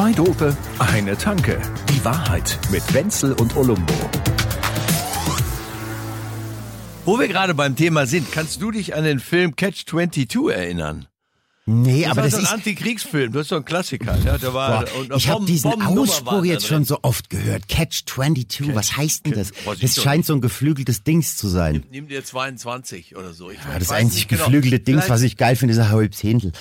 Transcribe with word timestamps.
Zwei 0.00 0.12
Dope, 0.12 0.56
eine 0.78 1.14
Tanke. 1.14 1.60
Die 1.90 2.02
Wahrheit 2.06 2.58
mit 2.70 2.94
Wenzel 2.94 3.34
und 3.34 3.54
Olumbo. 3.54 3.92
Wo 7.04 7.18
wir 7.18 7.28
gerade 7.28 7.52
beim 7.52 7.76
Thema 7.76 8.06
sind, 8.06 8.32
kannst 8.32 8.62
du 8.62 8.70
dich 8.70 8.94
an 8.94 9.04
den 9.04 9.20
Film 9.20 9.56
Catch 9.56 9.84
22 9.84 10.54
erinnern? 10.54 11.09
Nee, 11.70 12.02
Das 12.02 12.10
aber 12.12 12.16
war 12.16 12.24
das 12.24 12.32
so 12.32 12.38
ein 12.38 12.42
ist. 12.44 12.52
Antikriegsfilm, 12.52 13.32
das 13.32 13.42
ist 13.42 13.48
so 13.48 13.56
ein 13.56 13.64
Klassiker. 13.64 14.18
Ja, 14.24 14.38
der 14.38 14.52
war, 14.54 14.84
Boah, 14.84 14.94
und 15.00 15.14
ich 15.16 15.28
habe 15.28 15.36
Bomben- 15.38 15.46
diesen 15.46 15.70
Bombennummer 15.70 16.00
Ausspruch 16.02 16.44
jetzt 16.44 16.66
schon 16.66 16.84
so 16.84 16.98
oft 17.02 17.30
gehört. 17.30 17.68
Catch 17.68 18.02
22, 18.06 18.74
was 18.74 18.96
heißt 18.96 19.26
denn 19.26 19.32
das? 19.34 19.50
ich 19.74 19.80
Das 19.80 20.02
scheint 20.02 20.26
so 20.26 20.34
ein 20.34 20.40
geflügeltes 20.40 21.02
Dings 21.04 21.36
zu 21.36 21.48
sein. 21.48 21.84
Nimm 21.90 22.08
dir 22.08 22.24
22 22.24 23.16
oder 23.16 23.32
so. 23.32 23.50
Ich 23.50 23.58
Ja, 23.58 23.78
das 23.78 23.88
weiß 23.88 23.98
einzig 23.98 24.28
genau. 24.28 24.44
geflügelte 24.44 24.80
Dings, 24.80 25.04
Vielleicht 25.04 25.10
was 25.10 25.22
ich 25.22 25.36
geil 25.36 25.56
finde, 25.56 25.74
ist 25.74 25.78
ein 25.80 25.90
Halbzehntel. 25.90 26.52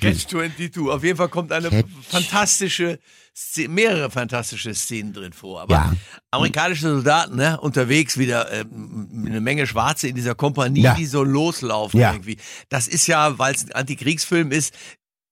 Catch 0.00 0.26
22. 0.28 0.88
Auf 0.88 1.04
jeden 1.04 1.16
Fall 1.16 1.28
kommt 1.28 1.52
eine 1.52 1.68
Catch. 1.68 1.86
fantastische, 2.08 2.98
mehrere 3.68 4.10
fantastische 4.10 4.74
Szenen 4.74 5.12
drin 5.12 5.32
vor. 5.32 5.60
Aber 5.62 5.74
Ja. 5.74 5.92
amerikanische 6.30 6.82
Soldaten, 6.90 7.36
ne, 7.36 7.60
unterwegs 7.60 8.18
wieder 8.18 8.50
ähm, 8.52 9.24
eine 9.26 9.40
Menge 9.40 9.66
Schwarze 9.66 10.08
in 10.08 10.14
dieser 10.16 10.34
Kompanie, 10.34 10.82
Ja. 10.82 10.94
die 10.94 11.06
so 11.06 11.22
loslaufen 11.22 11.98
Ja. 12.00 12.12
irgendwie. 12.12 12.36
Das 12.68 12.86
ist 12.88 13.06
ja, 13.06 13.38
weil 13.38 13.54
es 13.54 13.64
ein 13.64 13.72
Antikriegsfilm 13.72 14.50
ist, 14.52 14.74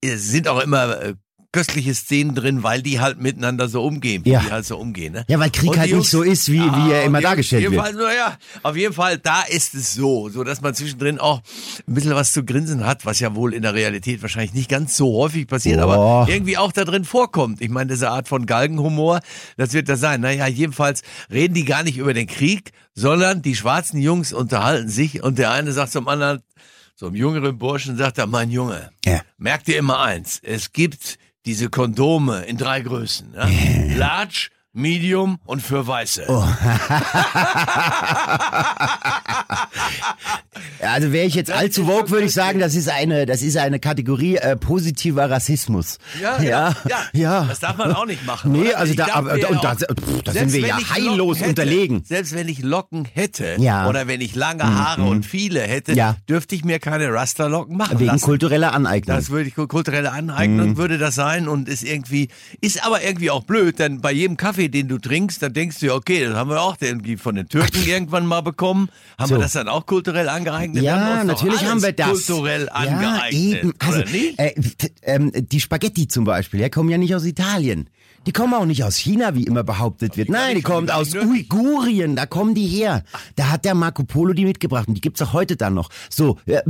es 0.00 0.28
sind 0.28 0.48
auch 0.48 0.60
immer 0.60 1.00
äh, 1.02 1.14
köstliche 1.50 1.94
Szenen 1.94 2.34
drin, 2.34 2.62
weil 2.62 2.82
die 2.82 3.00
halt 3.00 3.20
miteinander 3.22 3.68
so 3.68 3.82
umgehen, 3.82 4.22
wie 4.26 4.30
Ja. 4.32 4.40
die 4.40 4.50
halt 4.52 4.66
so 4.66 4.76
umgehen. 4.76 5.14
Ne? 5.14 5.24
Ja, 5.28 5.38
weil 5.40 5.50
Krieg 5.50 5.70
Und 5.70 5.78
halt 5.78 5.92
nicht 5.92 6.10
so 6.10 6.22
ist, 6.22 6.52
wie- 6.52 6.58
wie 6.60 6.92
er 6.92 7.04
immer 7.04 7.18
auf 7.18 7.24
dargestellt 7.24 7.62
jeden 7.62 7.74
wird. 7.74 7.84
Fall, 7.86 7.94
naja, 7.94 8.36
auf 8.62 8.76
jeden 8.76 8.92
Fall, 8.92 9.16
da 9.16 9.42
ist 9.42 9.74
es 9.74 9.94
so, 9.94 10.28
so 10.28 10.44
dass 10.44 10.60
man 10.60 10.74
zwischendrin 10.74 11.18
auch 11.18 11.40
ein 11.88 11.94
bisschen 11.94 12.14
was 12.14 12.34
zu 12.34 12.44
grinsen 12.44 12.84
hat, 12.84 13.06
was 13.06 13.18
ja 13.20 13.34
wohl 13.34 13.54
in 13.54 13.62
der 13.62 13.72
Realität 13.72 14.20
wahrscheinlich 14.20 14.52
nicht 14.52 14.68
ganz 14.68 14.94
so 14.94 15.14
häufig 15.14 15.46
passiert, 15.46 15.78
aber 15.80 15.96
Boah. 15.96 16.28
irgendwie 16.28 16.58
auch 16.58 16.70
da 16.72 16.84
drin 16.84 17.04
vorkommt. 17.06 17.62
Ich 17.62 17.70
meine, 17.70 17.90
diese 17.92 18.10
Art 18.10 18.28
von 18.28 18.44
Galgenhumor, 18.44 19.20
das 19.56 19.72
wird 19.72 19.88
das 19.88 20.00
sein. 20.00 20.20
Naja, 20.20 20.46
jedenfalls 20.46 21.02
reden 21.32 21.54
die 21.54 21.64
gar 21.64 21.82
nicht 21.82 21.96
über 21.96 22.12
den 22.12 22.26
Krieg, 22.26 22.72
sondern 22.94 23.40
die 23.40 23.56
schwarzen 23.56 24.00
Jungs 24.02 24.34
unterhalten 24.34 24.90
sich 24.90 25.22
und 25.22 25.38
der 25.38 25.50
eine 25.52 25.72
sagt 25.72 25.92
zum 25.92 26.08
anderen, 26.08 26.42
so 26.94 27.06
einem 27.06 27.14
jüngeren 27.14 27.56
Burschen 27.56 27.96
sagt 27.96 28.18
er, 28.18 28.26
mein 28.26 28.50
Junge, 28.50 28.90
Ja. 29.06 29.22
merk 29.38 29.64
dir 29.64 29.78
immer 29.78 30.00
eins, 30.00 30.40
es 30.42 30.72
gibt 30.72 31.16
diese 31.48 31.70
Kondome 31.70 32.42
in 32.42 32.58
drei 32.58 32.82
Größen. 32.82 33.32
Ja? 33.34 33.48
Large, 33.96 34.50
Medium 34.78 35.38
und 35.44 35.60
für 35.62 35.86
Weiße. 35.86 36.24
Oh. 36.28 36.44
Also 40.80 41.12
wäre 41.12 41.26
ich 41.26 41.34
jetzt 41.34 41.50
allzu 41.50 41.86
woke, 41.86 42.10
würde 42.10 42.26
ich 42.26 42.32
sagen, 42.32 42.58
das 42.60 42.74
ist 42.74 42.88
eine, 42.88 43.26
das 43.26 43.42
ist 43.42 43.56
eine 43.56 43.78
Kategorie 43.80 44.36
äh, 44.36 44.56
positiver 44.56 45.28
Rassismus. 45.30 45.98
Ja, 46.20 46.40
ja, 46.42 46.74
ja, 46.88 46.96
ja. 47.12 47.44
Das 47.48 47.60
darf 47.60 47.76
man 47.76 47.92
auch 47.92 48.06
nicht 48.06 48.24
machen. 48.26 48.52
Nee, 48.52 48.68
oder? 48.70 48.78
also 48.78 48.94
da, 48.94 49.06
aber, 49.12 49.32
und 49.34 49.62
da, 49.64 49.74
pff, 49.74 50.22
da 50.24 50.32
sind 50.32 50.52
wir 50.52 50.60
ja 50.60 50.78
heillos 50.94 51.38
hätte, 51.38 51.48
unterlegen. 51.50 52.02
Selbst 52.04 52.34
wenn 52.34 52.48
ich 52.48 52.62
Locken 52.62 53.04
hätte 53.12 53.56
Ja. 53.58 53.82
Mhm, 53.82 53.88
oder 53.88 54.06
wenn 54.08 54.20
ich 54.20 54.34
lange 54.34 54.64
Haare 54.64 55.02
und 55.02 55.24
viele 55.26 55.60
hätte, 55.62 55.94
dürfte 56.28 56.54
ich 56.54 56.64
mir 56.64 56.78
keine 56.78 57.12
Rasterlocken 57.12 57.76
machen 57.76 57.98
Wegen 57.98 58.12
lassen. 58.12 58.24
kultureller 58.24 58.72
Aneignung. 58.72 59.16
Das 59.16 59.30
würde 59.30 59.48
ich 59.48 59.54
kulturelle 59.54 60.12
Aneignung 60.12 60.70
Mhm. 60.70 60.76
würde 60.76 60.98
das 60.98 61.14
sein 61.14 61.48
und 61.48 61.68
ist 61.68 61.82
irgendwie 61.82 62.28
ist 62.60 62.84
aber 62.84 63.02
irgendwie 63.02 63.30
auch 63.30 63.44
blöd, 63.44 63.78
denn 63.78 64.00
bei 64.00 64.12
jedem 64.12 64.36
Kaffee, 64.36 64.67
den 64.70 64.88
du 64.88 64.98
trinkst, 64.98 65.42
dann 65.42 65.52
denkst 65.52 65.78
du 65.80 65.86
ja, 65.86 65.94
okay, 65.94 66.24
das 66.24 66.34
haben 66.34 66.50
wir 66.50 66.60
auch 66.62 66.76
irgendwie 66.80 67.16
von 67.16 67.34
den 67.34 67.48
Türken 67.48 67.86
irgendwann 67.86 68.26
mal 68.26 68.40
bekommen. 68.40 68.88
Haben 69.18 69.28
So. 69.28 69.34
wir 69.36 69.40
das 69.42 69.52
dann 69.52 69.68
auch 69.68 69.86
kulturell 69.86 70.28
angeeignet? 70.28 70.82
ja, 70.82 71.24
natürlich 71.24 71.64
haben 71.64 71.82
wir 71.82 71.92
das. 71.92 72.26
Kulturell 72.26 72.66
ja, 72.66 72.72
angeeignet. 72.72 73.32
eben. 73.64 73.74
Also, 73.78 74.00
äh, 74.00 74.54
ähm, 75.02 75.32
die 75.34 75.60
Spaghetti 75.60 76.08
zum 76.08 76.24
Beispiel, 76.24 76.60
ja, 76.60 76.68
kommen 76.68 76.90
ja 76.90 76.98
nicht 76.98 77.14
aus 77.14 77.24
Italien. 77.24 77.88
Die 78.26 78.32
kommen 78.32 78.52
auch 78.54 78.66
nicht 78.66 78.84
aus 78.84 78.96
China, 78.96 79.34
wie 79.34 79.44
immer 79.44 79.64
behauptet 79.64 80.16
wird. 80.16 80.28
Nein, 80.28 80.56
die 80.56 80.62
kommen 80.62 80.88
die 80.88 80.92
aus. 80.92 81.14
Uigurien, 81.14 82.16
da 82.16 82.26
kommen 82.26 82.54
die 82.54 82.66
her. 82.66 83.04
Da 83.36 83.48
hat 83.50 83.64
der 83.64 83.74
Marco 83.74 84.04
Polo 84.04 84.32
die 84.34 84.44
mitgebracht 84.44 84.88
und 84.88 84.94
die 84.94 85.00
gibt's 85.00 85.22
auch 85.22 85.32
heute 85.32 85.56
dann 85.56 85.74
noch. 85.74 85.88
So, 86.10 86.38
äh, 86.46 86.60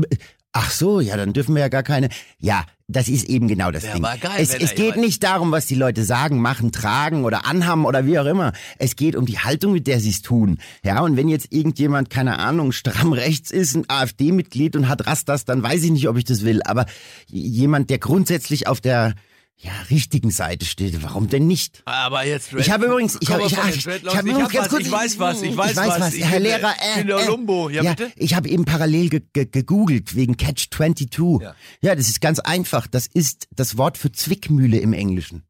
ach 0.53 0.71
so, 0.71 1.01
ja, 1.01 1.17
dann 1.17 1.33
dürfen 1.33 1.55
wir 1.55 1.63
ja 1.63 1.69
gar 1.69 1.83
keine. 1.83 2.11
Ja, 2.39 2.65
das 2.91 3.09
ist 3.09 3.29
eben 3.29 3.49
genau 3.49 3.71
das 3.71 3.83
Wär 3.83 3.93
Ding. 3.93 4.03
geil, 4.03 4.39
es 4.39 4.55
es 4.55 4.75
geht 4.75 4.97
nicht 4.97 5.23
darum, 5.23 5.53
was 5.53 5.67
die 5.67 5.75
Leute 5.75 6.05
sagen, 6.05 6.41
machen, 6.41 6.73
tragen 6.73 7.25
oder 7.25 7.45
anhaben 7.45 7.85
oder 7.85 8.07
wie 8.07 8.19
auch 8.19 8.25
immer. 8.25 8.55
Es 8.79 8.97
geht 8.97 9.15
um 9.15 9.27
die 9.27 9.39
Haltung, 9.39 9.73
mit 9.73 9.87
der 9.87 10.01
sie 10.01 10.09
es 10.09 10.23
tun. 10.23 10.59
Ja, 10.83 11.03
und 11.03 11.19
wenn 11.19 11.29
jetzt 11.29 11.53
irgendjemand, 11.53 12.09
keine 12.09 12.39
Ahnung, 12.39 12.73
stramm 12.73 13.13
rechts 13.13 13.51
ist, 13.51 13.77
ein 13.77 13.85
AfD-Mitglied 13.89 14.75
und 14.75 14.89
hat 14.89 15.07
Rastas, 15.07 15.45
dann 15.45 15.63
weiß 15.63 15.83
ich 15.85 15.91
nicht, 15.91 16.09
ob 16.09 16.17
ich 16.17 16.25
das 16.25 16.45
will. 16.45 16.63
Aber 16.63 16.87
jemand, 17.27 17.91
der 17.91 17.99
grundsätzlich 17.99 18.67
auf 18.67 18.81
der 18.81 19.15
ja, 19.61 19.73
richtigen 19.91 20.31
Seite 20.31 20.65
steht, 20.65 21.03
warum 21.03 21.29
denn 21.29 21.49
nicht? 21.49 21.83
Aber 21.85 22.25
jetzt 22.25 22.53
Ich 22.53 22.71
habe 22.71 22.87
übrigens, 22.87 23.19
ich 23.21 23.31
habe, 23.31 23.43
ich, 23.43 23.53
ich, 23.53 23.83
Dreadlocks. 23.85 24.13
ich 24.13 24.17
habe 24.17 24.29
ich, 24.29 24.35
übrigens 24.35 24.45
hab 24.45 24.53
ganz 24.53 24.65
was, 24.67 24.69
kurz, 24.69 24.87
ich 24.87 24.93
weiß 24.93 25.19
was, 25.19 25.43
ich 25.43 25.57
weiß, 25.57 25.77
weiß 25.77 26.01
was. 26.01 26.15
Herr 26.17 26.39
bin 26.39 26.45
der- 26.45 26.59
Lehrer, 26.59 26.75
ich 26.97 27.05
äh, 27.05 27.11
äh, 27.11 27.13
Olumbo. 27.29 27.69
Ja, 27.69 27.83
ja, 27.83 27.95
bitte? 27.95 28.13
ich 28.17 28.35
habe 28.35 28.49
eben 28.49 28.65
parallel 28.65 29.09
ge 29.09 29.23
ge 29.33 29.47
gegoogelt 29.51 30.15
wegen 30.15 30.37
Catch 30.37 30.69
22. 30.71 31.41
Ja. 31.43 31.55
Ja. 31.81 31.95
das 31.97 32.09
ist 32.09 32.21
ganz 32.21 32.39
einfach. 32.39 32.87
Das 32.87 33.09
ist 33.09 33.49
das 33.51 33.77
Wort 33.77 33.99
für 33.99 34.13
Zwickmühle 34.13 34.79
im 34.79 34.93
Englischen. 34.93 35.43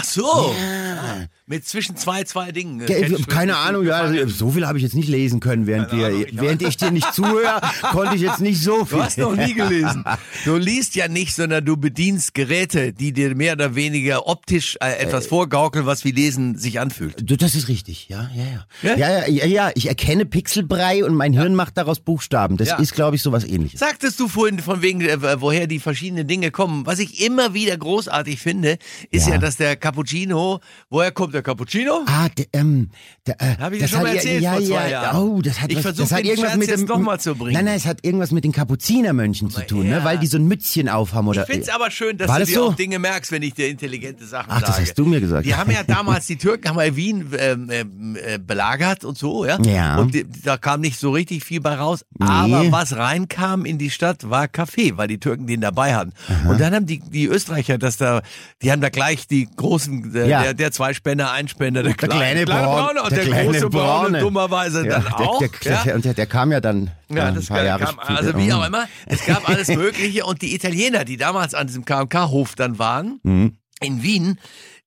Ach 0.00 0.04
so. 0.04 0.54
Ah, 0.54 1.26
mit 1.46 1.66
zwischen 1.66 1.96
zwei, 1.96 2.24
zwei 2.24 2.52
Dingen. 2.52 2.78
Ge- 2.84 2.86
Catch 3.00 3.26
Keine 3.28 3.52
22 3.52 3.54
Ahnung, 3.54 3.86
ja, 3.86 4.06
gefangen. 4.06 4.28
so 4.28 4.50
viel 4.50 4.66
habe 4.66 4.78
ich 4.78 4.84
jetzt 4.84 4.94
nicht 4.94 5.08
lesen 5.08 5.40
können, 5.40 5.66
während, 5.66 5.90
wir, 5.92 6.06
Ahnung, 6.06 6.24
ich 6.28 6.40
während 6.40 6.62
ich 6.62 6.76
dir 6.76 6.90
nicht 6.90 7.12
zuhöre, 7.14 7.60
konnte 7.90 8.14
ich 8.16 8.20
jetzt 8.22 8.40
nicht 8.40 8.62
so 8.62 8.84
viel. 8.84 8.98
Du 8.98 9.04
hast 9.04 9.18
noch 9.18 9.34
nie 9.34 9.54
gelesen. 9.54 10.04
Du 10.44 10.56
liest 10.56 10.94
ja 10.94 11.08
nicht, 11.08 11.34
sondern 11.34 11.64
du 11.64 11.76
bedienst 11.76 12.34
Geräte, 12.34 12.92
die 12.92 13.12
dir 13.12 13.34
mehr 13.34 13.54
oder 13.54 13.74
weniger 13.74 14.26
optisch 14.26 14.76
äh, 14.80 14.98
etwas 14.98 15.26
vorgaukeln, 15.26 15.86
was 15.86 16.04
wie 16.04 16.10
Lesen 16.12 16.56
sich 16.56 16.80
anfühlt. 16.80 17.16
Das 17.40 17.54
ist 17.54 17.68
richtig, 17.68 18.08
ja, 18.08 18.30
ja, 18.34 18.44
Ja? 18.82 18.96
ja. 18.96 18.96
Ja, 18.98 19.26
ja, 19.26 19.28
ja, 19.28 19.46
ja. 19.46 19.70
Ich 19.74 19.88
erkenne 19.88 20.26
Pixelbrei 20.26 21.04
und 21.04 21.14
mein 21.14 21.32
Hirn 21.32 21.54
macht 21.54 21.76
daraus 21.78 22.00
Buchstaben. 22.00 22.56
Das 22.56 22.68
Ja. 22.68 22.76
ist, 22.76 22.94
glaube 22.94 23.16
ich, 23.16 23.22
sowas 23.22 23.44
ähnliches. 23.44 23.80
Sagtest 23.80 24.20
du 24.20 24.28
vorhin 24.28 24.58
von 24.60 24.82
wegen, 24.82 25.00
äh, 25.00 25.40
woher 25.40 25.66
die 25.66 25.78
verschiedenen 25.78 26.26
Dinge 26.26 26.50
kommen? 26.50 26.84
Was 26.86 26.98
ich 26.98 27.24
immer 27.24 27.54
wieder 27.54 27.76
großartig 27.76 28.38
finde, 28.40 28.78
ist 29.10 29.26
ja, 29.26 29.34
Ja. 29.34 29.38
dass 29.40 29.56
der 29.56 29.76
Cappuccino, 29.88 30.60
woher 30.90 31.12
kommt 31.12 31.32
der 31.32 31.42
Cappuccino? 31.42 32.02
Ah, 32.06 32.28
der, 32.36 32.46
ähm, 32.52 32.90
der, 33.26 33.40
äh, 33.40 33.56
Hab 33.58 33.72
ich 33.72 33.78
dir 33.78 33.84
das 33.84 33.90
schon 33.90 34.02
mal 34.02 34.08
ja- 34.08 34.14
erzählt 34.16 34.42
ja, 34.42 34.52
vor 34.52 34.62
zwei 34.62 34.74
ja, 34.74 34.88
Jahren. 34.88 35.28
Oh, 35.28 35.40
das 35.40 35.62
hat 35.62 35.72
Ich 35.72 35.82
was, 35.82 35.96
das 35.96 36.12
hat 36.12 36.24
irgendwas 36.24 36.50
Scherz 36.50 36.58
mit 36.58 36.68
jetzt 36.68 36.80
dem, 36.80 36.88
noch 36.88 36.98
mal 36.98 37.18
zu 37.18 37.34
bringen. 37.34 37.54
Nein, 37.54 37.64
nein, 37.64 37.76
es 37.76 37.86
hat 37.86 38.04
irgendwas 38.04 38.32
mit 38.32 38.44
den 38.44 38.52
Kapuzinermönchen 38.52 39.48
zu 39.48 39.66
tun, 39.66 39.86
ja. 39.88 40.00
ne, 40.00 40.04
weil 40.04 40.18
die 40.18 40.26
so 40.26 40.36
ein 40.36 40.46
Mützchen 40.46 40.90
aufhaben 40.90 41.26
oder. 41.28 41.42
Ich 41.42 41.46
find's 41.48 41.70
aber 41.70 41.90
schön, 41.90 42.18
dass 42.18 42.28
War 42.28 42.36
du 42.36 42.40
das 42.40 42.48
dir 42.50 42.56
so? 42.56 42.66
auch 42.68 42.74
Dinge 42.74 42.98
merkst, 42.98 43.32
wenn 43.32 43.42
ich 43.42 43.54
dir 43.54 43.68
intelligente 43.68 44.26
Sachen 44.26 44.50
Ach, 44.50 44.60
sage. 44.60 44.72
das 44.72 44.80
hast 44.80 44.98
du 44.98 45.06
mir 45.06 45.20
gesagt. 45.20 45.46
Die 45.46 45.54
haben 45.54 45.70
ja 45.70 45.82
damals, 45.84 46.26
die 46.26 46.36
Türken 46.36 46.68
haben 46.68 46.78
ja 46.80 46.94
Wien 46.94 47.32
ähm, 47.38 47.70
ähm, 47.70 48.16
äh, 48.22 48.38
belagert 48.38 49.06
und 49.06 49.16
so, 49.16 49.46
ja. 49.46 49.58
Ja. 49.62 49.96
Und 49.96 50.12
die, 50.12 50.26
da 50.44 50.58
kam 50.58 50.82
nicht 50.82 50.98
so 50.98 51.12
richtig 51.12 51.44
viel 51.44 51.60
bei 51.62 51.76
raus. 51.76 52.04
Nee. 52.18 52.26
Aber 52.26 52.70
was 52.72 52.94
reinkam 52.94 53.64
in 53.64 53.78
die 53.78 53.90
Stadt, 53.90 54.28
war 54.28 54.48
Kaffee, 54.48 54.96
weil 54.98 55.08
die 55.08 55.18
Türken 55.18 55.46
den 55.46 55.62
dabei 55.62 55.94
hatten. 55.94 56.12
Und 56.46 56.60
dann 56.60 56.74
haben 56.74 56.84
die, 56.84 56.98
die 56.98 57.24
Österreicher 57.24 57.78
das 57.78 57.96
da, 57.96 58.20
die 58.62 58.70
haben 58.70 58.80
da 58.80 58.90
gleich 58.90 59.26
die 59.26 59.46
großen, 59.68 60.14
äh, 60.14 60.28
Ja. 60.28 60.42
der, 60.42 60.54
der 60.54 60.72
Zweispänner, 60.72 61.30
Einspänner, 61.32 61.82
der, 61.82 61.94
der 61.94 62.08
kleine, 62.08 62.44
Braun, 62.46 62.98
und 62.98 63.10
der, 63.12 63.24
große 63.44 63.68
Braune, 63.70 64.20
dummerweise 64.20 64.86
ja, 64.86 65.00
dann 65.00 65.12
auch. 65.12 65.38
Der, 65.38 65.48
der, 65.62 65.72
ja. 65.72 65.82
der, 65.84 65.94
und 65.96 66.04
der, 66.04 66.14
der 66.14 66.26
kam 66.26 66.50
ja 66.52 66.60
dann 66.60 66.90
Ja, 67.08 67.26
ein 67.26 67.34
das 67.34 67.46
paar 67.46 67.58
kam, 67.58 67.66
Jahre 67.66 67.84
kam, 67.84 67.94
später. 68.02 68.18
also 68.18 68.36
wie 68.38 68.52
auch 68.52 68.60
Mhm. 68.60 68.66
immer, 68.66 68.88
es 69.06 69.24
gab 69.26 69.48
alles 69.48 69.68
Mögliche 69.68 70.24
und 70.24 70.42
die 70.42 70.54
Italiener, 70.54 71.04
die 71.04 71.16
damals 71.16 71.54
an 71.54 71.66
diesem 71.66 71.84
KMK-Hof 71.84 72.54
dann 72.54 72.78
waren, 72.78 73.20
Mhm. 73.22 73.56
in 73.80 74.02
Wien, 74.02 74.38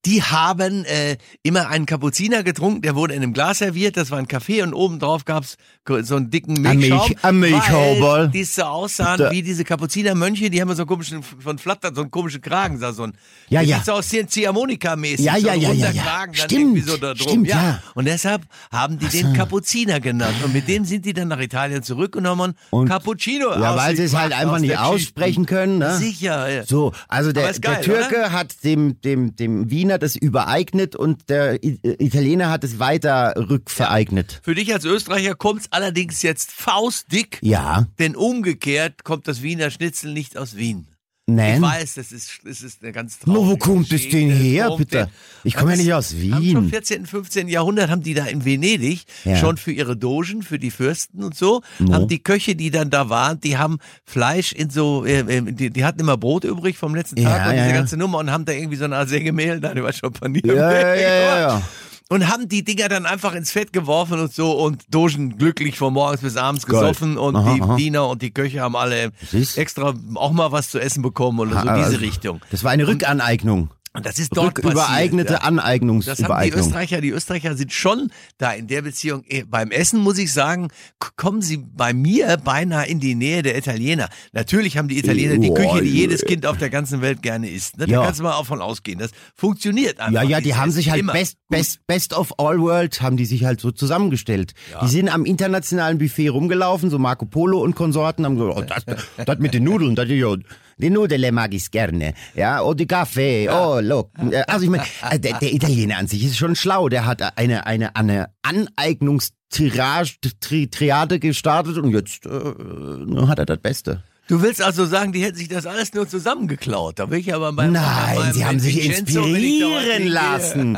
die 0.05 0.23
haben 0.23 0.83
äh, 0.85 1.17
immer 1.43 1.67
einen 1.69 1.85
Kapuziner 1.85 2.41
getrunken, 2.43 2.81
der 2.81 2.95
wurde 2.95 3.13
in 3.13 3.21
einem 3.21 3.33
Glas 3.33 3.59
serviert, 3.59 3.97
das 3.97 4.09
war 4.09 4.17
ein 4.17 4.27
Kaffee 4.27 4.63
und 4.63 4.73
oben 4.73 4.97
drauf 4.99 5.25
gab's 5.25 5.57
so 6.03 6.15
einen 6.15 6.29
dicken 6.31 6.65
Ein 6.65 6.79
Milchschaum, 6.79 7.07
Milch- 7.09 7.23
ein 7.23 7.39
Milchschauberl. 7.39 8.01
weil 8.23 8.27
die 8.29 8.43
so 8.43 8.63
aussahen 8.63 9.17
Da- 9.19 9.31
wie 9.31 9.41
diese 9.43 9.63
Kapuzinermönche, 9.63 10.49
die 10.49 10.59
haben 10.61 10.69
ja 10.69 10.75
so 10.75 10.83
einen 10.83 10.87
komischen, 10.89 11.21
von 11.23 11.57
Flatter, 11.59 11.91
so 11.93 12.01
einen 12.01 12.11
komischen 12.11 12.41
Kragen, 12.41 12.79
da 12.79 12.93
so 12.93 13.03
ein, 13.03 13.13
Ja, 13.49 13.61
ja. 13.61 13.77
sieht 13.77 13.85
so 13.85 13.91
aus 13.93 14.11
ein 14.13 14.27
Ziehharmonika-mäßig, 14.27 15.21
Ja, 15.25 15.39
so 15.39 15.47
ja, 15.47 15.53
ein 15.53 15.61
ja, 15.61 15.71
ja, 15.73 15.91
ja. 15.91 16.01
Kragen, 16.01 16.33
dann 16.37 16.45
Stimmt, 16.49 16.85
so 16.87 16.97
da 16.97 17.13
drum, 17.13 17.27
stimmt, 17.29 17.47
ja. 17.47 17.55
ja. 17.63 17.83
Und 17.95 18.05
deshalb 18.05 18.43
haben 18.71 18.97
die 18.99 19.07
den 19.07 19.33
Kapuziner 19.33 19.99
genannt 19.99 20.35
und 20.43 20.53
mit 20.53 20.67
dem 20.67 20.85
sind 20.85 21.05
die 21.05 21.13
dann 21.13 21.27
nach 21.27 21.39
Italien 21.39 21.83
zurückgenommen 21.83 22.53
Und- 22.69 22.87
Cappuccino 22.87 23.51
Ja, 23.51 23.75
weil 23.75 23.95
sie 23.95 24.03
es 24.03 24.15
halt 24.15 24.33
einfach 24.33 24.59
nicht 24.59 24.77
aussprechen 24.77 25.45
können. 25.45 25.77
Ne? 25.79 25.97
Sicher, 25.97 26.49
ja. 26.49 26.63
So, 26.65 26.91
also 27.07 27.31
der, 27.31 27.53
geil, 27.53 27.59
der 27.61 27.81
Türke 27.81 28.15
oder? 28.15 28.31
hat 28.31 28.63
dem, 28.63 28.99
dem, 29.01 29.35
dem 29.35 29.69
Wiener 29.69 29.90
das 29.97 30.15
übereignet 30.15 30.95
und 30.95 31.29
der 31.29 31.63
Italiener 31.63 32.49
hat 32.49 32.63
es 32.63 32.79
weiter 32.79 33.33
rückvereignet. 33.37 34.41
Für 34.43 34.55
dich 34.55 34.73
als 34.73 34.85
Österreicher 34.85 35.35
kommt's 35.35 35.67
allerdings 35.71 36.21
jetzt 36.21 36.51
faustdick, 36.51 37.39
Ja. 37.41 37.87
denn 37.99 38.15
umgekehrt 38.15 39.03
kommt 39.03 39.27
das 39.27 39.41
Wiener 39.41 39.69
Schnitzel 39.71 40.13
nicht 40.13 40.37
aus 40.37 40.55
Wien. 40.55 40.87
Nein. 41.35 41.55
Ich 41.55 41.61
weiß, 41.61 41.93
das 41.95 42.11
ist, 42.11 42.29
das 42.43 42.61
ist 42.61 42.81
eine 42.83 42.91
ganz 42.91 43.19
No, 43.25 43.33
wo 43.33 43.39
traurige 43.39 43.57
kommt 43.59 43.91
es 43.93 44.09
denn 44.09 44.29
her, 44.29 44.73
bitte? 44.77 45.09
Ich 45.43 45.55
komme 45.55 45.71
ja 45.71 45.77
nicht 45.77 45.89
das- 45.89 46.13
aus 46.13 46.13
schon 46.13 46.21
im 46.21 46.41
Wien. 46.41 46.69
14., 46.69 47.05
15. 47.05 47.47
Jahrhundert 47.47 47.89
haben 47.89 48.03
die 48.03 48.13
da 48.13 48.25
in 48.25 48.45
Venedig 48.45 49.03
Ja. 49.23 49.35
schon 49.37 49.57
für 49.57 49.71
ihre 49.71 49.95
Dogen, 49.97 50.43
für 50.43 50.59
die 50.59 50.71
Fürsten 50.71 51.23
und 51.23 51.35
so, 51.35 51.61
No. 51.79 51.93
haben 51.93 52.07
die 52.07 52.19
Köche, 52.21 52.55
die 52.55 52.71
dann 52.71 52.89
da 52.89 53.09
waren, 53.09 53.39
die 53.39 53.57
haben 53.57 53.79
Fleisch 54.05 54.51
in 54.51 54.69
so, 54.69 55.05
äh, 55.05 55.41
die, 55.51 55.69
die 55.69 55.85
hatten 55.85 55.99
immer 55.99 56.17
Brot 56.17 56.43
übrig 56.43 56.77
vom 56.77 56.93
letzten 56.95 57.15
Tag 57.17 57.23
Ja, 57.45 57.49
und 57.49 57.55
ja, 57.57 57.63
diese 57.63 57.73
ganze 57.75 57.97
Nummer 57.97 58.19
und 58.19 58.31
haben 58.31 58.45
da 58.45 58.51
irgendwie 58.53 58.77
so 58.77 58.85
eine 58.85 58.97
Art 58.97 59.09
Sägemehl, 59.09 59.59
schon, 59.93 60.11
Panier. 60.13 60.41
Ja, 60.45 60.71
ja, 60.71 60.95
ja, 60.95 60.95
ja, 60.95 61.39
ja. 61.39 61.61
Und 62.11 62.27
haben 62.27 62.49
die 62.49 62.61
Dinger 62.65 62.89
dann 62.89 63.05
einfach 63.05 63.33
ins 63.35 63.51
Fett 63.51 63.71
geworfen 63.71 64.19
und 64.19 64.33
so 64.33 64.51
und 64.51 64.83
Dogen 64.93 65.37
glücklich 65.37 65.77
von 65.77 65.93
morgens 65.93 66.19
bis 66.19 66.35
abends 66.35 66.65
Geil. 66.65 66.81
gesoffen 66.81 67.17
und 67.17 67.37
Aha, 67.37 67.53
die 67.53 67.61
aha. 67.61 67.75
Diener 67.77 68.09
und 68.09 68.21
die 68.21 68.31
Köche 68.31 68.59
haben 68.59 68.75
alle 68.75 69.11
Siehst? 69.29 69.57
extra 69.57 69.93
auch 70.15 70.31
mal 70.33 70.51
was 70.51 70.69
zu 70.71 70.79
essen 70.79 71.01
bekommen 71.03 71.39
oder 71.39 71.51
so 71.51 71.57
Ah, 71.69 71.75
diese 71.75 71.85
also, 71.87 71.97
Richtung. 71.99 72.41
Das 72.51 72.65
war 72.65 72.71
eine 72.71 72.85
Rückaneignung. 72.85 73.69
Und 73.93 74.05
das 74.05 74.19
ist 74.19 74.29
dort 74.37 74.53
passiert. 74.55 74.65
Rückübereignete 74.77 75.33
ja. 75.33 75.39
Das 75.39 75.45
haben 75.45 75.55
die 75.57 75.61
Aneignungsübereignung. 75.63 76.59
Österreicher, 76.59 77.01
die 77.01 77.09
Österreicher 77.09 77.55
sind 77.57 77.73
schon 77.73 78.09
da 78.37 78.53
in 78.53 78.67
der 78.67 78.81
Beziehung. 78.83 79.23
eh, 79.27 79.43
Beim 79.43 79.69
Essen 79.71 79.99
muss 79.99 80.17
ich 80.17 80.31
sagen, 80.31 80.69
kommen 81.17 81.41
sie 81.41 81.57
bei 81.57 81.93
mir 81.93 82.37
beinahe 82.37 82.87
in 82.87 83.01
die 83.01 83.15
Nähe 83.15 83.41
der 83.41 83.57
Italiener. 83.57 84.07
Natürlich 84.31 84.77
haben 84.77 84.87
die 84.87 84.97
Italiener 84.97 85.37
die 85.37 85.49
Oh, 85.49 85.53
Küche, 85.55 85.81
die 85.81 85.89
je. 85.89 86.01
jedes 86.03 86.23
Kind 86.23 86.45
auf 86.45 86.57
der 86.57 86.69
ganzen 86.69 87.01
Welt 87.01 87.21
gerne 87.21 87.49
isst. 87.49 87.77
Ne? 87.77 87.85
Da 87.85 87.91
Ja. 87.91 88.03
kannst 88.05 88.19
du 88.19 88.23
mal 88.23 88.33
auch 88.33 88.45
von 88.45 88.61
ausgehen. 88.61 88.97
Das 88.97 89.11
funktioniert 89.35 89.99
einfach. 89.99 90.13
Ja, 90.13 90.23
ja, 90.23 90.37
die 90.37 90.45
Dieses 90.45 90.57
haben 90.59 90.71
sich 90.71 90.89
halt 90.89 91.05
best, 91.11 91.35
best, 91.49 91.79
best 91.85 92.13
of 92.13 92.39
all 92.39 92.59
world, 92.61 93.01
haben 93.01 93.17
die 93.17 93.25
sich 93.25 93.43
halt 93.43 93.59
so 93.59 93.71
zusammengestellt. 93.71 94.53
Die 94.83 94.87
sind 94.87 95.09
am 95.09 95.25
internationalen 95.25 95.97
Buffet 95.97 96.29
rumgelaufen, 96.29 96.89
so 96.89 96.97
Marco 96.97 97.25
Polo 97.25 97.59
und 97.59 97.75
Konsorten, 97.75 98.23
haben 98.25 98.37
gesagt, 98.37 98.57
oh, 98.57 98.61
das, 98.95 99.25
das 99.25 99.39
mit 99.39 99.53
den 99.53 99.65
Nudeln, 99.65 99.95
das 99.95 100.05
ist 100.05 100.11
ja, 100.17 100.33
die 100.81 100.89
Nudeln 100.89 101.33
mag 101.33 101.53
ich 101.53 101.69
gerne. 101.71 102.13
Ja, 102.35 102.61
oh, 102.61 102.73
die 102.73 102.87
Kaffee, 102.87 103.49
oh, 103.49 103.79
look. 103.81 104.11
Äh, 104.31 104.43
Also 104.47 104.65
ich 104.65 104.69
meine, 104.71 104.83
äh, 105.09 105.19
der, 105.19 105.39
der 105.39 105.53
Italiener 105.53 105.97
an 105.97 106.07
sich 106.07 106.23
ist 106.25 106.37
schon 106.37 106.55
schlau. 106.55 106.89
Der 106.89 107.05
hat 107.05 107.37
eine, 107.37 107.65
eine, 107.65 107.95
eine 107.95 108.29
Aneignungstirage, 108.41 110.15
Tri, 110.39 110.67
Triade 110.67 111.19
gestartet 111.19 111.77
und 111.77 111.91
jetzt 111.91 112.25
äh, 112.25 113.27
hat 113.27 113.39
er 113.39 113.45
das 113.45 113.59
Beste. 113.59 114.03
Du 114.31 114.41
willst 114.41 114.61
also 114.61 114.85
sagen, 114.85 115.11
die 115.11 115.21
hätten 115.25 115.35
sich 115.37 115.49
das 115.49 115.65
alles 115.65 115.93
nur 115.93 116.07
zusammengeklaut. 116.07 116.99
Da 116.99 117.09
will 117.09 117.19
ich 117.19 117.33
aber 117.33 117.51
beim 117.51 117.73
Nein, 117.73 118.31
sie 118.31 118.45
haben 118.45 118.61
sich 118.61 118.81
Vincenzo, 118.81 119.25
inspirieren 119.25 120.07
lassen. 120.07 120.77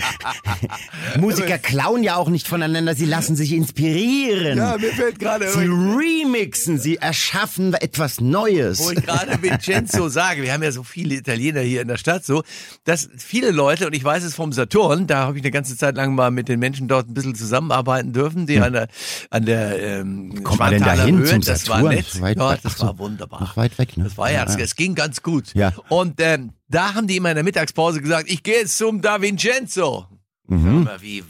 Musiker 1.18 1.58
klauen 1.58 2.04
ja 2.04 2.14
auch 2.14 2.28
nicht 2.28 2.46
voneinander, 2.46 2.94
sie 2.94 3.04
lassen 3.04 3.34
sich 3.34 3.52
inspirieren. 3.52 4.58
Ja, 4.58 4.76
mir 4.78 4.92
fällt 4.92 5.18
gerade 5.18 5.50
Sie 5.50 5.66
remixen, 5.66 6.78
sie 6.78 6.98
erschaffen 6.98 7.74
etwas 7.74 8.20
Neues. 8.20 8.78
wo 8.78 8.92
ich 8.92 9.04
gerade 9.04 9.42
Vincenzo 9.42 10.08
sage, 10.08 10.42
wir 10.42 10.52
haben 10.52 10.62
ja 10.62 10.70
so 10.70 10.84
viele 10.84 11.16
Italiener 11.16 11.62
hier 11.62 11.82
in 11.82 11.88
der 11.88 11.96
Stadt, 11.96 12.24
so, 12.24 12.44
dass 12.84 13.08
viele 13.16 13.50
Leute, 13.50 13.88
und 13.88 13.94
ich 13.96 14.04
weiß 14.04 14.22
es 14.22 14.36
vom 14.36 14.52
Saturn, 14.52 15.08
da 15.08 15.26
habe 15.26 15.36
ich 15.36 15.42
eine 15.42 15.50
ganze 15.50 15.76
Zeit 15.76 15.96
lang 15.96 16.14
mal 16.14 16.30
mit 16.30 16.48
den 16.48 16.60
Menschen 16.60 16.86
dort 16.86 17.08
ein 17.08 17.14
bisschen 17.14 17.34
zusammenarbeiten 17.34 18.12
dürfen, 18.12 18.46
die 18.46 18.60
an 18.60 18.72
der, 18.72 18.86
an 19.30 19.46
der 19.46 19.82
ähm, 19.82 20.44
kommt 20.44 20.60
man 20.60 20.70
denn 20.70 20.82
da 20.82 20.94
Schwanthaler 20.94 21.06
hin 21.06 21.18
Höhe, 21.18 21.26
zum 21.26 21.40
das 21.40 21.68
war 21.68 21.76
Saturn? 21.78 21.94
nett, 21.94 22.20
weit- 22.20 22.67
das 22.72 22.80
so, 22.80 22.86
war 22.86 22.98
wunderbar. 22.98 23.40
noch 23.40 23.56
weit 23.56 23.78
weg, 23.78 23.96
ne? 23.96 24.04
Das 24.04 24.16
war 24.16 24.30
ja, 24.30 24.44
Ja, 24.46 24.56
es, 24.58 24.76
ging 24.76 24.94
ganz 24.94 25.22
gut. 25.22 25.54
Ja. 25.54 25.72
Und 25.88 26.20
ähm, 26.20 26.52
da 26.68 26.94
haben 26.94 27.06
die 27.06 27.16
immer 27.16 27.30
in 27.30 27.34
der 27.36 27.44
Mittagspause 27.44 28.00
gesagt, 28.00 28.30
ich 28.30 28.42
gehe 28.42 28.60
jetzt 28.60 28.76
zum 28.76 29.00
Da 29.02 29.20
Vincenzo. 29.20 30.06
Mhm. 30.46 30.86
Aber 30.86 31.02
wie 31.02 31.24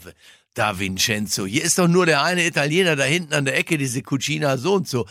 Da 0.53 0.79
Vincenzo? 0.79 1.45
Hier 1.45 1.63
ist 1.63 1.77
doch 1.79 1.87
nur 1.87 2.05
der 2.05 2.23
eine 2.23 2.45
Italiener 2.45 2.95
da 2.95 3.03
hinten 3.03 3.33
an 3.33 3.45
der 3.45 3.57
Ecke, 3.57 3.77
diese 3.77 4.01
Cucina 4.01 4.57
so 4.57 4.75
und 4.75 4.87
so. 4.87 5.05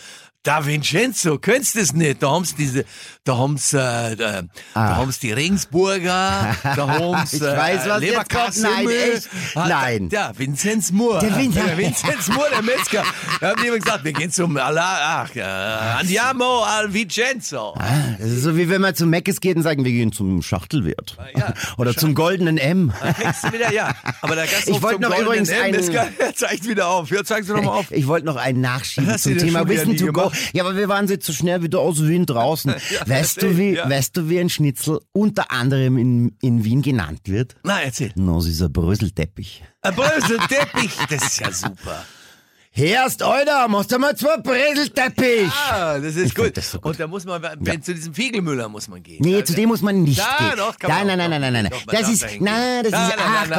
Da 0.44 0.64
Vincenzo, 0.64 1.36
kennst 1.38 1.74
du 1.74 1.80
es 1.80 1.92
nicht? 1.92 2.22
Da 2.22 2.30
haben's 2.30 2.54
diese, 2.54 2.84
da 3.24 3.36
haben's, 3.36 3.72
äh, 3.74 4.14
da, 4.16 4.42
da 4.72 4.96
haben's 4.96 5.18
die 5.18 5.32
Ringsburger, 5.32 6.56
da 6.62 6.88
haben's, 6.88 6.98
Ah. 7.08 7.24
Ich 7.36 7.42
äh, 7.42 7.56
weiß, 7.56 7.88
was 7.88 8.00
Leberkassemmel. 8.00 8.76
kommt. 8.78 8.86
Nein, 8.86 9.12
echt? 9.14 9.28
Ah, 9.56 9.68
Nein. 9.68 10.08
Ja, 10.12 10.32
Vinzenz 10.38 10.92
Moore. 10.92 11.20
Der 11.26 11.36
Vin- 11.36 11.52
der 11.52 11.76
Vinzenz 11.76 12.28
Moore, 12.28 12.48
der 12.52 12.62
Metzger. 12.62 13.02
Da 13.40 13.48
haben 13.50 13.60
die 13.62 13.66
immer 13.68 13.78
gesagt, 13.78 14.04
wir 14.04 14.12
gehen 14.12 14.30
zum, 14.30 14.56
Alla, 14.56 15.24
ach, 15.26 15.34
äh, 15.36 15.42
Andiamo 15.42 16.62
al 16.62 16.94
Vincenzo. 16.94 17.74
Ah, 17.76 18.14
Das 18.18 18.28
ist 18.30 18.42
so 18.44 18.56
wie 18.56 18.70
wenn 18.70 18.80
man 18.80 18.94
zu 18.94 19.06
Meckes 19.06 19.40
geht 19.40 19.56
und 19.56 19.64
sagen, 19.64 19.84
wir 19.84 19.92
gehen 19.92 20.12
zum 20.12 20.40
Schachtelwirt. 20.42 21.16
ja. 21.36 21.52
Oder 21.78 21.94
zum 21.96 22.14
goldenen 22.14 22.58
M. 22.58 22.92
Da 23.02 23.12
kriegst 23.12 23.44
du 23.44 23.52
wieder, 23.52 23.72
ja. 23.72 23.92
Aber 24.22 24.36
der 24.36 24.46
Gasthof 24.46 24.76
Ich 24.76 24.82
wollte 24.82 25.00
zum 25.02 25.10
noch 25.10 25.18
übrigens 25.18 25.48
M, 25.50 25.62
einen- 25.64 25.92
kann- 25.92 26.08
der 26.20 26.34
zeigt 26.34 26.66
wieder 26.68 26.88
auf. 26.88 27.10
Ja, 27.10 27.24
zeigst 27.24 27.50
du 27.50 27.54
doch 27.54 27.62
mal 27.62 27.72
auf. 27.72 27.90
Ich 27.90 28.06
wollte 28.06 28.24
noch 28.24 28.36
einen 28.36 28.60
nachschieben 28.60 29.18
zum 29.18 29.36
Thema 29.36 29.68
Wissen 29.68 29.96
to 29.96 30.12
go. 30.12 30.27
Gemacht? 30.30 30.50
Ja, 30.54 30.64
aber 30.64 30.76
wir 30.76 30.88
waren 30.88 31.06
jetzt 31.08 31.26
so 31.26 31.32
schnell 31.32 31.62
wieder 31.62 31.80
aus 31.80 32.02
Wien 32.06 32.26
draußen. 32.26 32.74
weißt 33.06 33.42
du, 33.42 33.56
wie, 33.56 33.74
ja. 33.74 33.88
weißt 33.88 34.16
du, 34.16 34.28
wie 34.28 34.38
ein 34.40 34.48
Schnitzel 34.50 35.00
unter 35.12 35.50
anderem 35.50 35.98
in, 35.98 36.36
in 36.42 36.64
Wien 36.64 36.82
genannt 36.82 37.22
wird? 37.24 37.56
Na, 37.62 37.80
erzähl. 37.80 38.12
No, 38.14 38.36
das 38.36 38.46
ist 38.46 38.62
ein 38.62 38.72
Bröselteppich. 38.72 39.64
Ein 39.82 39.94
Bröselteppich, 39.94 40.96
das 41.10 41.22
ist 41.24 41.40
ja 41.40 41.52
super. 41.52 42.04
Herst, 42.70 43.22
Alter, 43.24 43.66
machst 43.66 43.90
du 43.90 43.98
mal 43.98 44.14
zwei 44.16 44.36
Bröselteppich. 44.36 45.50
Ah, 45.68 45.98
das 45.98 46.14
ist 46.14 46.34
gut. 46.34 46.56
das 46.56 46.70
so 46.70 46.78
gut. 46.78 46.92
Und 46.92 47.00
da 47.00 47.08
muss 47.08 47.24
man, 47.24 47.42
wenn 47.58 47.82
zu 47.82 47.92
diesem 47.92 48.14
Fiegelmüller 48.14 48.68
muss 48.68 48.86
man 48.86 49.02
gehen. 49.02 49.18
Nee, 49.20 49.34
Also, 49.34 49.46
zu 49.46 49.54
dem 49.54 49.68
muss 49.68 49.82
man 49.82 50.02
nicht 50.02 50.20
Da, 50.20 50.50
gehen. 50.50 50.58
doch, 50.58 50.78
kann 50.78 50.90
man 50.90 51.06
nein, 51.08 51.20
auch 51.20 51.28
nein, 51.28 51.40
nein, 51.40 51.52
nein, 51.52 51.52
nein, 51.64 51.68
nein. 51.70 51.82
Man 51.86 51.96
Das 51.96 52.08
ist, 52.08 52.40
nein, 52.40 52.84
das 52.84 52.92
ist, 52.92 53.14
ach, 53.18 53.50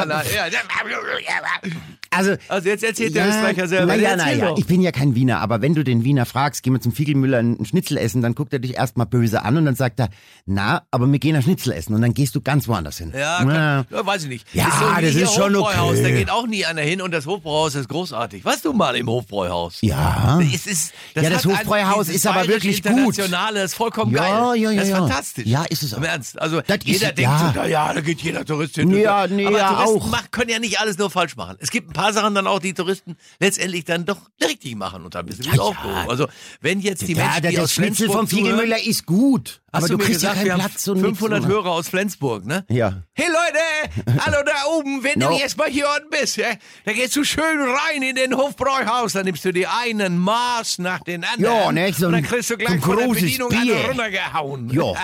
komm. 1.62 1.70
Ja. 2.12 2.18
Also, 2.18 2.34
Also 2.48 2.68
jetzt 2.68 2.82
erzählt 2.84 3.14
der 3.14 3.28
Österreicher 3.28 3.68
selber. 3.68 3.86
Na 3.86 3.94
ja, 3.94 4.10
Erzähl 4.10 4.36
na 4.38 4.44
ja. 4.44 4.48
doch. 4.50 4.58
Ich 4.58 4.66
bin 4.66 4.80
ja 4.80 4.90
kein 4.92 5.14
Wiener, 5.14 5.40
aber 5.40 5.62
wenn 5.62 5.74
du 5.74 5.84
den 5.84 6.04
Wiener 6.04 6.26
fragst, 6.26 6.62
geh 6.62 6.70
mal 6.70 6.80
zum 6.80 6.92
Fiegelmüller 6.92 7.38
einen 7.38 7.64
Schnitzel 7.64 7.96
essen, 7.98 8.20
dann 8.22 8.34
guckt 8.34 8.52
er 8.52 8.58
dich 8.58 8.74
erstmal 8.74 9.06
böse 9.06 9.42
an 9.42 9.56
und 9.56 9.64
dann 9.66 9.76
sagt 9.76 10.00
er, 10.00 10.08
na, 10.46 10.82
aber 10.90 11.06
wir 11.10 11.18
gehen 11.18 11.36
ein 11.36 11.42
Schnitzel 11.42 11.72
essen 11.72 11.94
und 11.94 12.02
dann 12.02 12.12
gehst 12.14 12.34
du 12.34 12.40
ganz 12.40 12.66
woanders 12.68 12.98
hin. 12.98 13.12
Ja, 13.16 13.42
Na. 13.44 13.86
ja, 13.90 14.06
weiß 14.06 14.24
ich 14.24 14.28
nicht. 14.28 14.46
Ja, 14.54 14.66
so 14.78 14.86
wie 15.00 15.06
das 15.06 15.14
ist 15.14 15.34
schon 15.34 15.54
okay. 15.56 16.02
Da 16.02 16.10
geht 16.10 16.30
auch 16.30 16.46
nie 16.46 16.64
einer 16.64 16.82
hin 16.82 17.00
und 17.00 17.12
das 17.12 17.26
Hofbräuhaus 17.26 17.74
ist 17.76 17.88
großartig. 17.88 18.44
Warst 18.44 18.64
du 18.64 18.72
mal 18.72 18.96
im 18.96 19.08
Hofbräuhaus? 19.08 19.78
Ja. 19.82 20.40
Es 20.52 20.66
ist, 20.66 20.92
Ja, 21.14 21.30
das 21.30 21.46
ein- 21.46 21.52
Hofbräuhaus 21.52 22.08
ist 22.08 22.26
aber 22.26 22.46
wirklich 22.48 22.82
gut. 22.82 22.90
Internationale 23.18 23.62
ist 23.62 23.74
vollkommen 23.74 24.12
Ja, 24.12 24.50
geil. 24.52 24.60
ja, 24.62 24.70
ja, 24.70 24.76
Das 24.76 24.84
ist 24.84 24.90
ja. 24.90 24.96
fantastisch. 24.98 25.46
Ja, 25.46 25.64
ist 25.64 25.82
es 25.82 25.94
auch. 25.94 25.98
Im 25.98 26.04
Ernst. 26.04 26.40
Also 26.40 26.60
Das 26.62 26.78
jeder 26.84 27.08
ist- 27.10 27.18
denkt 27.18 27.20
ja. 27.20 27.38
so, 27.38 27.60
na 27.60 27.66
ja, 27.66 27.92
da 27.94 28.00
geht 28.00 28.20
jeder 28.20 28.44
Tourist 28.44 28.74
hin. 28.74 28.90
Ja, 28.98 29.26
nee, 29.26 29.46
aber 29.46 29.58
ja, 29.58 29.68
Touristen 29.74 30.00
auch. 30.00 30.10
Macht, 30.10 30.32
können 30.32 30.50
ja 30.50 30.58
nicht 30.58 30.80
alles 30.80 30.98
nur 30.98 31.10
falsch 31.10 31.36
machen. 31.36 31.56
Es 31.60 31.70
gibt 31.70 31.90
ein 31.90 31.92
paar 31.92 31.99
Sachen 32.12 32.34
dann 32.34 32.46
auch, 32.46 32.58
die 32.58 32.74
Touristen 32.74 33.16
letztendlich 33.38 33.84
dann 33.84 34.04
doch 34.06 34.18
richtig 34.42 34.74
machen 34.76 35.04
und 35.04 35.14
da 35.14 35.22
bist 35.22 35.44
du 35.44 35.48
Ja, 35.48 35.54
ja. 35.56 36.06
Also 36.08 36.26
wenn 36.60 36.80
jetzt 36.80 37.06
die 37.06 37.12
ja, 37.14 37.24
Menschen, 37.24 37.42
der, 37.42 37.50
die 37.52 37.58
aus 37.60 37.72
Schnitzel 37.72 38.06
Flensburg 38.06 38.16
vom 38.18 38.28
Fiegelmüller 38.28 38.76
zuhören- 38.76 38.90
ist 38.90 39.06
gut. 39.06 39.62
Aber 39.72 39.86
du 39.86 39.98
kriegst 39.98 40.22
ja 40.22 40.30
gesagt, 40.32 40.34
keinen 40.36 40.44
wir 40.46 40.52
haben 40.54 40.60
Platz 40.60 40.88
und 40.88 40.96
nix, 40.96 41.06
500 41.18 41.40
oder? 41.44 41.48
Hörer 41.48 41.70
aus 41.70 41.88
Flensburg, 41.88 42.44
ne? 42.44 42.64
Ja. 42.68 43.04
Hey 43.12 43.28
Leute, 43.28 44.20
hallo 44.20 44.38
da 44.44 44.52
oben, 44.76 45.04
wenn 45.04 45.18
No. 45.20 45.28
du 45.30 45.36
jetzt 45.38 45.56
mal 45.56 45.68
hier 45.68 45.86
unten 45.96 46.10
bist, 46.10 46.36
ja, 46.38 46.46
da 46.84 46.92
gehst 46.92 47.14
du 47.14 47.22
schön 47.22 47.44
rein 47.60 48.02
in 48.02 48.16
den 48.16 48.34
Hofbräuhaus, 48.36 49.12
dann 49.12 49.26
nimmst 49.26 49.44
du 49.44 49.52
dir 49.52 49.68
einen 49.72 50.18
Maß 50.18 50.78
nach 50.78 51.00
den 51.04 51.22
anderen. 51.22 51.54
Ja, 51.54 51.70
ne, 51.72 51.92
so 51.92 52.06
und 52.06 52.12
dann 52.12 52.24
ein- 52.24 52.28
kriegst 52.28 52.50
du 52.50 52.54
so 52.54 52.58
gleich 52.58 52.70
ein 52.72 52.80
von 52.80 52.96
der 52.96 53.06
Bedienung 53.08 53.48
Bier. 53.50 53.76
runtergehauen. 53.86 54.70
Ja, 54.70 54.94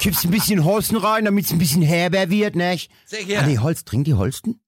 kippst 0.00 0.24
ein 0.24 0.30
bisschen 0.30 0.64
Holsten 0.64 0.96
rein, 0.98 1.24
damit 1.24 1.46
es 1.46 1.52
ein 1.52 1.58
bisschen 1.58 1.82
herber 1.82 2.28
wird, 2.28 2.56
nicht? 2.56 2.90
Sicher. 3.06 3.40
Ah, 3.40 3.46
nee, 3.46 3.56
Holz, 3.58 3.84
trinkt 3.84 4.06
die 4.06 4.14
Holsten? 4.14 4.60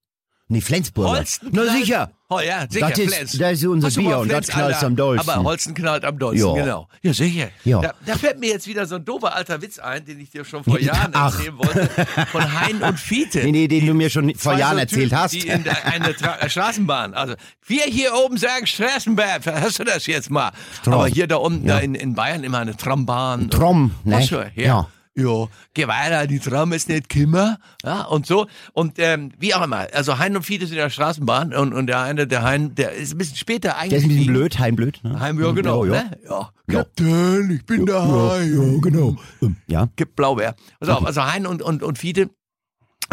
Nee, 0.53 0.61
Flensburger. 0.61 1.11
Holsten 1.19 1.49
Na 1.53 1.63
knallt- 1.63 1.79
sicher. 1.81 2.11
Oh 2.29 2.41
ja, 2.41 2.67
sicher, 2.69 2.89
Das 2.91 2.99
ist- 2.99 3.15
Flens. 3.15 3.33
das 3.39 3.53
ist 3.53 3.65
unser 3.67 3.87
Hast 3.89 3.97
Bier 3.97 4.19
und 4.19 4.31
das 4.33 4.47
knallt 4.49 4.83
am 4.83 4.97
dollsten. 4.97 5.31
Aber 5.31 5.43
Holsten 5.45 5.75
knallt 5.75 6.05
am 6.05 6.19
dollsten, 6.19 6.47
Ja. 6.57 6.63
genau. 6.63 6.89
Ja, 7.03 7.13
sicher. 7.13 7.49
Ja. 7.65 7.81
Da, 7.81 7.95
da 8.07 8.17
fällt 8.17 8.39
mir 8.41 8.51
jetzt 8.51 8.67
wieder 8.67 8.87
so 8.87 8.95
ein 8.97 9.05
doofer 9.05 9.35
alter 9.35 9.61
Witz 9.61 9.79
ein, 9.79 10.05
den 10.05 10.19
ich 10.21 10.31
dir 10.31 10.45
schon 10.45 10.63
vor 10.65 10.79
Ja, 10.81 10.95
Jahren 10.95 11.11
ach. 11.15 11.35
erzählen 11.35 11.59
wollte, 11.59 11.89
von 12.31 12.61
Hein 12.61 12.83
und 12.83 12.99
Fiete. 12.99 13.41
Nee, 13.45 13.53
nee, 13.53 13.69
den 13.69 13.87
du 13.87 13.93
mir 13.95 14.09
schon 14.11 14.35
vor 14.35 14.57
Jahren 14.57 14.75
so 14.77 14.81
erzählt 14.81 15.03
Typen, 15.11 15.19
hast. 15.19 15.33
Die 15.35 15.47
in 15.49 15.65
der, 15.65 15.85
eine 15.87 16.15
Tra 16.17 16.39
äh, 16.39 16.49
Straßenbahn. 16.49 17.15
Also, 17.15 17.35
wir 17.67 17.83
hier 17.85 18.13
oben 18.15 18.37
sagen 18.39 18.67
Straßenbahn. 18.67 19.41
Hast 19.47 19.79
du 19.79 19.85
das 19.85 20.07
jetzt 20.07 20.31
mal? 20.31 20.53
Aber 20.87 21.07
hier 21.09 21.27
da 21.27 21.37
unten, 21.37 21.67
da 21.67 21.79
in, 21.81 21.95
in 21.95 22.15
Bayern 22.15 22.45
immer 22.45 22.59
eine 22.61 22.77
Trambahn. 22.77 23.51
Trom, 23.51 23.91
ne? 24.05 24.23
Ja. 24.25 24.47
Ja. 24.55 24.89
Ja, 25.15 25.47
geh 25.75 25.87
weiter, 25.89 26.27
die 26.27 26.39
Tram 26.39 26.73
ist 26.73 26.89
nicht 26.89 27.11
kimmer, 27.11 27.59
ja, 27.85 28.05
und 28.05 28.25
so. 28.27 28.47
Und 28.73 28.95
ähm, 28.99 29.31
wie 29.39 29.53
auch 29.55 29.63
immer, 29.63 29.87
also 29.93 30.19
Hein 30.19 30.35
und 30.37 30.43
Fiete 30.43 30.67
sind 30.67 30.77
in 30.79 30.83
der 30.83 30.89
Straßenbahn 30.89 31.53
und, 31.53 31.75
und 31.75 31.87
der 31.87 32.01
eine, 32.01 32.27
der 32.27 32.43
Hein, 32.43 32.75
der 32.75 32.93
ist 32.93 33.13
ein 33.13 33.19
bisschen 33.19 33.37
später 33.37 33.75
Der 33.85 33.99
ist 33.99 34.05
ein 34.05 34.09
bisschen 34.09 34.27
blöd, 34.27 34.59
heimblöd. 34.59 35.01
Ne? 35.05 35.21
Heim, 35.21 35.39
ja, 35.39 35.51
genau, 35.53 35.85
Ja, 35.85 35.95
ja. 35.95 36.03
ne? 36.05 36.19
Ja. 36.25 36.51
Ja. 36.69 36.79
Kapitän, 36.85 37.51
ich 37.51 37.67
bin 37.67 37.85
der 37.85 38.03
Hein. 38.03 38.55
Ja, 38.75 38.81
genau. 38.81 39.17
Ähm, 39.43 39.57
Ja. 39.67 39.89
Gibt 39.97 40.17
Blaubeer. 40.17 40.55
Pass 40.81 40.89
auf, 40.89 41.05
also 41.05 41.23
Hein 41.25 41.47
und, 41.47 41.61
und, 41.61 41.83
und 41.83 41.99
Fiete. 41.99 42.31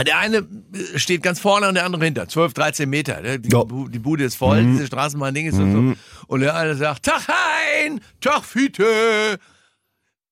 Der 0.08 0.20
eine 0.20 0.48
steht 0.96 1.22
ganz 1.22 1.42
vorne 1.42 1.68
und 1.68 1.76
der 1.76 1.84
andere 1.84 2.06
hinter. 2.06 2.30
12, 2.30 2.54
13 2.54 2.90
Meter. 2.90 3.20
ne? 3.20 3.40
Die, 3.40 3.50
Ja. 3.50 3.66
Die 3.66 4.00
Bude 4.00 4.24
ist 4.24 4.36
voll, 4.36 4.64
diese 4.64 4.88
Straßenbahn-Ding 4.88 5.48
ist 5.48 5.56
und 5.60 5.74
so. 5.74 5.96
Und 6.28 6.40
der 6.40 6.56
eine 6.56 6.76
sagt, 6.76 7.04
Tag 7.04 7.28
Hein, 7.28 8.00
Tag 8.22 8.46
Fiete. 8.46 8.86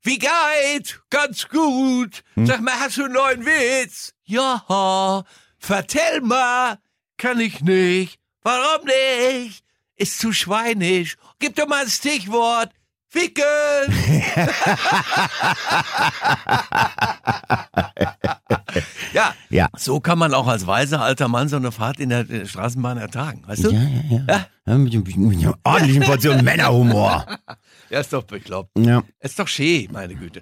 Wie 0.07 0.19
geht? 0.19 1.01
Ganz 1.09 1.49
gut. 1.49 2.23
Sag 2.37 2.61
mal, 2.61 2.79
hast 2.79 2.95
du 2.95 3.03
einen 3.03 3.13
neuen 3.15 3.45
Witz? 3.45 4.13
Ja. 4.23 5.25
Vertell 5.59 6.21
mal. 6.21 6.77
Kann 7.17 7.41
ich 7.41 7.59
nicht. 7.59 8.17
Warum 8.41 8.85
nicht? 8.85 9.65
Ist 9.97 10.19
zu 10.19 10.31
schweinisch. 10.31 11.17
Gib 11.39 11.57
doch 11.57 11.67
mal 11.67 11.83
ein 11.83 11.89
Stichwort. 11.89 12.71
Ficken! 13.09 13.43
ja, 19.13 19.33
Ja. 19.49 19.67
so 19.77 19.99
kann 19.99 20.17
man 20.19 20.33
auch 20.33 20.47
als 20.47 20.65
weiser 20.67 21.01
alter 21.01 21.27
Mann 21.27 21.49
so 21.49 21.57
eine 21.57 21.71
Fahrt 21.73 21.99
in 21.99 22.09
der 22.09 22.45
Straßenbahn 22.45 22.97
ertragen, 22.97 23.43
weißt 23.45 23.65
du? 23.65 23.71
Ja, 23.71 23.81
ja, 23.81 24.21
ja. 24.27 24.45
ja 24.67 24.77
mit, 24.77 24.93
mit, 24.93 25.17
mit 25.17 25.39
einer 25.39 25.57
ordentlichen 25.63 26.03
Portion 26.03 26.43
Männerhumor. 26.43 27.25
Ja, 27.89 27.99
ist 28.01 28.11
doch 28.13 28.23
bekloppt. 28.23 28.77
Ja. 28.77 29.03
Ist 29.19 29.39
doch 29.39 29.47
schön, 29.47 29.87
meine 29.91 30.15
Güte. 30.15 30.41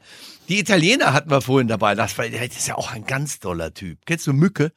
Die 0.50 0.60
Italiener 0.60 1.14
hatten 1.14 1.30
wir 1.30 1.42
vorhin 1.42 1.68
dabei. 1.68 1.96
Das, 1.96 2.18
war, 2.18 2.28
das 2.28 2.42
ist 2.58 2.68
ja 2.68 2.76
auch 2.76 2.92
ein 2.92 3.06
ganz 3.06 3.40
toller 3.40 3.74
Typ. 3.74 4.00
Kennst 4.06 4.28
du 4.28 4.34
Mücke? 4.34 4.72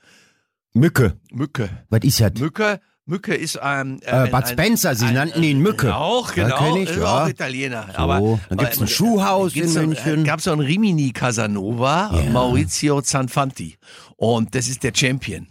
Mücke. 0.75 1.17
Mücke. 1.33 1.71
Was 1.89 2.01
ist 2.05 2.21
das? 2.21 2.33
Mücke, 2.39 2.81
Mücke 3.07 3.35
ist 3.35 3.59
ein. 3.59 4.01
Äh, 4.03 4.29
Bud 4.31 4.47
Spencer, 4.49 4.95
sie 4.95 5.11
nannten 5.11 5.43
ihn 5.43 5.61
Mücke. 5.61 5.95
Auch, 5.97 6.37
Ja, 6.37 6.45
genau. 6.45 6.77
ich, 6.77 6.91
ist 6.91 6.97
ja. 6.99 7.25
auch 7.25 7.29
Italiener. 7.29 7.87
So, 7.93 7.99
aber, 7.99 8.41
dann 8.51 8.59
gibt's 8.59 8.77
aber- 8.77 8.85
ein 8.85 8.89
Schuhhaus 8.89 9.53
gibt's 9.55 9.69
in 9.75 9.81
so- 9.81 9.87
München. 9.87 10.25
gab 10.25 10.41
so 10.43 10.53
einen 10.53 10.61
Rimini 10.61 11.13
Casanova, 11.13 12.11
Ja. 12.15 12.31
Maurizio 12.31 13.01
Zanfanti. 13.01 13.79
Und 14.17 14.55
das 14.55 14.69
ist 14.69 14.83
der 14.83 14.93
Champion. 14.95 15.49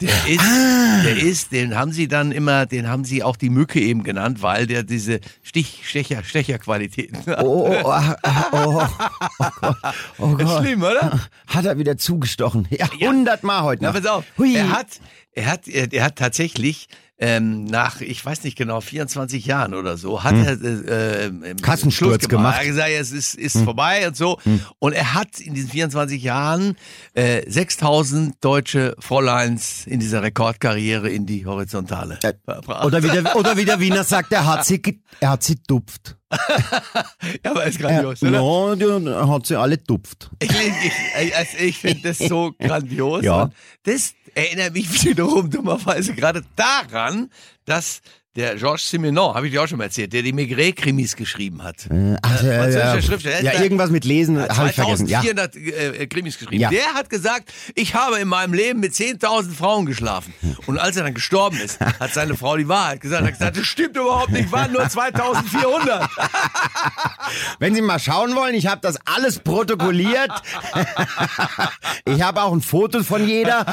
Der 0.00 0.10
ist, 0.28 0.40
Ah. 0.40 1.02
der 1.02 1.16
ist, 1.18 1.50
den 1.50 1.74
haben 1.74 1.90
sie 1.90 2.06
dann 2.06 2.30
immer, 2.30 2.66
den 2.66 2.88
haben 2.88 3.04
sie 3.04 3.24
auch 3.24 3.36
die 3.36 3.50
Mücke 3.50 3.80
eben 3.80 4.04
genannt, 4.04 4.42
weil 4.42 4.68
der 4.68 4.84
diese 4.84 5.18
Stich, 5.42 5.80
Stecher, 5.88 6.22
Stecherqualitäten 6.22 7.18
hat. 7.26 7.42
Oh, 7.42 7.68
oh, 7.68 7.92
oh, 8.22 8.52
oh, 8.52 8.86
oh 9.42 9.50
Gott. 9.60 9.76
Oh 10.18 10.36
Ist 10.36 10.44
Gott. 10.46 10.62
schlimm, 10.62 10.82
oder? 10.82 11.18
Hat 11.48 11.64
er 11.64 11.78
wieder 11.78 11.96
zugestochen. 11.98 12.68
Ja, 12.70 12.88
hundertmal 13.00 13.62
heute 13.62 13.82
Na, 13.82 13.88
noch. 13.92 14.00
pass 14.00 14.06
auf. 14.08 14.24
Hui. 14.38 14.54
Er 14.54 14.70
hat, 14.70 14.86
er 15.32 15.46
hat, 15.46 15.66
er, 15.66 15.92
er 15.92 16.04
hat 16.04 16.16
tatsächlich 16.16 16.86
ähm, 17.20 17.64
nach, 17.64 18.00
ich 18.00 18.24
weiß 18.24 18.44
nicht 18.44 18.56
genau, 18.56 18.80
24 18.80 19.44
Jahren 19.44 19.74
oder 19.74 19.96
so, 19.96 20.22
hat 20.22 20.34
er 20.34 20.52
äh, 20.62 21.24
äh, 21.24 21.26
im 21.26 21.56
Kassensturz 21.60 22.22
Schluss 22.22 22.28
gemacht. 22.28 22.54
Er 22.54 22.60
hat 22.60 22.66
gesagt, 22.66 22.90
es 22.90 23.10
ist, 23.10 23.34
ist 23.34 23.58
vorbei 23.58 24.06
und 24.06 24.16
so. 24.16 24.38
Und 24.78 24.92
er 24.92 25.14
hat 25.14 25.40
in 25.40 25.54
diesen 25.54 25.70
24 25.70 26.22
Jahren 26.22 26.76
äh, 27.14 27.42
6000 27.50 28.36
deutsche 28.40 28.94
Fräuleins 29.00 29.86
in 29.86 29.98
dieser 29.98 30.22
Rekordkarriere 30.22 31.08
in 31.10 31.26
die 31.26 31.44
Horizontale 31.44 32.18
Äh. 32.22 32.34
Oder 32.84 33.02
wie, 33.02 33.08
der, 33.08 33.36
oder 33.36 33.56
wie 33.56 33.64
der 33.64 33.80
Wiener 33.80 34.04
sagt, 34.04 34.32
er 34.32 34.46
hat 34.46 34.64
sie, 34.64 34.80
er 35.20 35.30
hat 35.30 35.42
sie 35.42 35.56
tupft. 35.56 36.16
ja, 37.42 37.50
aber 37.50 37.64
ist 37.64 37.78
grandios, 37.78 38.22
oder? 38.22 38.76
ja, 38.76 39.12
er 39.12 39.28
hat 39.28 39.46
sie 39.46 39.56
alle 39.56 39.82
tupft. 39.82 40.30
Ich, 40.40 40.50
ich, 40.50 41.36
also 41.36 41.56
ich 41.58 41.78
finde 41.78 42.08
das 42.08 42.18
so 42.18 42.52
grandios. 42.58 43.24
Ja. 43.24 43.50
Das 43.84 44.12
erinnert 44.34 44.74
mich 44.74 45.04
wiederum 45.04 45.50
dummerweise 45.50 46.14
gerade 46.14 46.42
daran, 46.56 47.30
dass 47.68 48.00
der 48.38 48.54
Georges 48.54 48.88
Simenon, 48.88 49.34
habe 49.34 49.46
ich 49.46 49.52
dir 49.52 49.62
auch 49.62 49.66
schon 49.66 49.78
mal 49.78 49.84
erzählt, 49.84 50.12
der 50.12 50.22
die 50.22 50.32
Maigret-Krimis 50.32 51.16
geschrieben 51.16 51.64
hat. 51.64 51.86
Äh, 51.90 52.16
Ach, 52.22 52.40
ja, 52.40 52.62
französischer 52.62 53.42
ja, 53.42 53.52
ja, 53.52 53.62
irgendwas 53.62 53.90
mit 53.90 54.04
Lesen 54.04 54.38
habe 54.40 54.68
ich 54.68 54.76
vergessen. 54.76 55.08
Ja. 55.08 55.22
2400 55.22 55.56
äh, 55.56 56.06
Krimis 56.06 56.38
geschrieben. 56.38 56.62
Ja. 56.62 56.70
Der 56.70 56.94
hat 56.94 57.10
gesagt, 57.10 57.52
ich 57.74 57.96
habe 57.96 58.18
in 58.18 58.28
meinem 58.28 58.54
Leben 58.54 58.78
mit 58.78 58.92
10.000 58.92 59.50
Frauen 59.52 59.86
geschlafen. 59.86 60.32
Und 60.66 60.78
als 60.78 60.96
er 60.96 61.02
dann 61.02 61.14
gestorben 61.14 61.58
ist, 61.58 61.80
hat 62.00 62.14
seine 62.14 62.36
Frau 62.36 62.56
die 62.56 62.68
Wahrheit 62.68 63.00
gesagt. 63.00 63.22
Er 63.22 63.26
hat 63.26 63.38
gesagt, 63.38 63.56
das 63.56 63.66
stimmt 63.66 63.96
überhaupt 63.96 64.30
nicht, 64.30 64.52
waren 64.52 64.72
nur 64.72 64.82
2.400. 64.82 66.08
Wenn 67.58 67.74
Sie 67.74 67.82
mal 67.82 67.98
schauen 67.98 68.36
wollen, 68.36 68.54
ich 68.54 68.68
habe 68.68 68.80
das 68.80 68.98
alles 69.04 69.40
protokolliert. 69.40 70.30
ich 72.04 72.22
habe 72.22 72.42
auch 72.42 72.52
ein 72.52 72.60
Foto 72.60 73.02
von 73.02 73.26
jeder. 73.26 73.66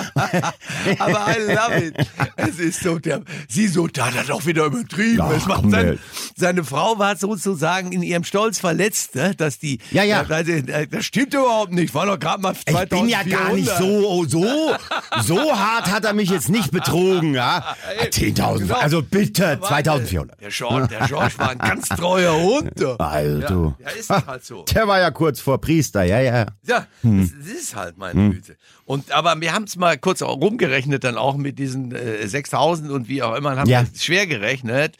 Aber 0.98 1.28
I 1.30 1.54
love 1.54 1.86
it. 1.86 1.96
Es 2.36 2.58
ist 2.58 2.82
so, 2.82 2.98
der, 2.98 3.22
sie 3.48 3.68
so, 3.68 3.85
da 3.94 4.08
hat 4.08 4.16
er 4.16 4.24
doch 4.24 4.46
wieder 4.46 4.66
übertrieben. 4.66 5.24
Es 5.36 5.46
macht 5.46 5.70
sein, 5.70 6.00
seine 6.36 6.64
Frau 6.64 6.98
war 7.00 7.16
sozusagen 7.16 7.92
in 7.92 8.04
ihrem 8.04 8.24
Stolz 8.24 8.60
verletzt, 8.60 9.16
ne, 9.16 9.34
dass 9.36 9.60
die, 9.60 9.80
Ja, 9.92 10.04
ja. 10.04 10.24
Das, 10.24 10.46
das 10.90 11.06
stimmt 11.06 11.34
überhaupt 11.34 11.72
nicht, 11.72 11.94
war 11.94 12.06
doch 12.06 12.20
gerade 12.20 12.42
mal 12.42 12.54
2400. 12.56 12.84
Ich 12.86 12.90
bin 13.00 13.10
ja 13.10 13.24
gar 13.24 13.54
nicht 13.54 13.70
so, 13.78 14.26
so, 14.26 14.76
so 15.24 15.58
hart 15.58 15.92
hat 15.92 16.06
er 16.06 16.14
mich 16.14 16.30
jetzt 16.30 16.50
nicht 16.50 16.72
betrogen, 16.72 17.34
ja. 17.34 17.76
10.000, 18.12 18.58
Genau. 18.60 18.76
also 18.76 19.02
bitte, 19.02 19.58
Warte, 19.62 19.92
2.400. 19.92 20.30
Der 20.40 20.50
George, 20.50 20.88
der 20.88 21.08
George 21.08 21.34
war 21.38 21.50
ein 21.50 21.58
ganz 21.58 21.88
treuer 21.90 22.36
Hund. 22.36 22.72
Also, 23.00 23.76
Ja, 23.80 23.90
ja, 23.90 23.96
ist 23.98 24.10
halt 24.10 24.46
so. 24.46 24.64
der 24.64 24.88
war 24.88 25.00
ja 25.00 25.12
kurz 25.12 25.40
vor 25.40 25.60
Priester, 25.62 26.04
ja, 26.04 26.20
ja. 26.20 26.46
Ja, 26.66 26.88
Hm. 27.02 27.22
das, 27.22 27.32
das 27.46 27.62
ist 27.62 27.76
halt 27.76 27.98
meine 27.98 28.32
Güte. 28.32 28.56
Und 28.86 29.12
aber 29.12 29.40
wir 29.42 29.52
haben 29.54 29.64
es 29.64 29.76
mal 29.76 29.98
kurz 29.98 30.22
auch 30.22 30.40
rumgerechnet, 30.40 31.04
dann 31.04 31.18
auch 31.18 31.36
mit 31.38 31.58
diesen 31.60 31.94
äh, 31.94 32.28
6000 32.28 32.92
und 32.92 33.08
wie 33.08 33.24
auch 33.24 33.36
immer, 33.36 33.58
haben 33.58 33.70
Ja. 33.70 33.84
schwer 33.98 34.28
gerechnet. 34.28 34.96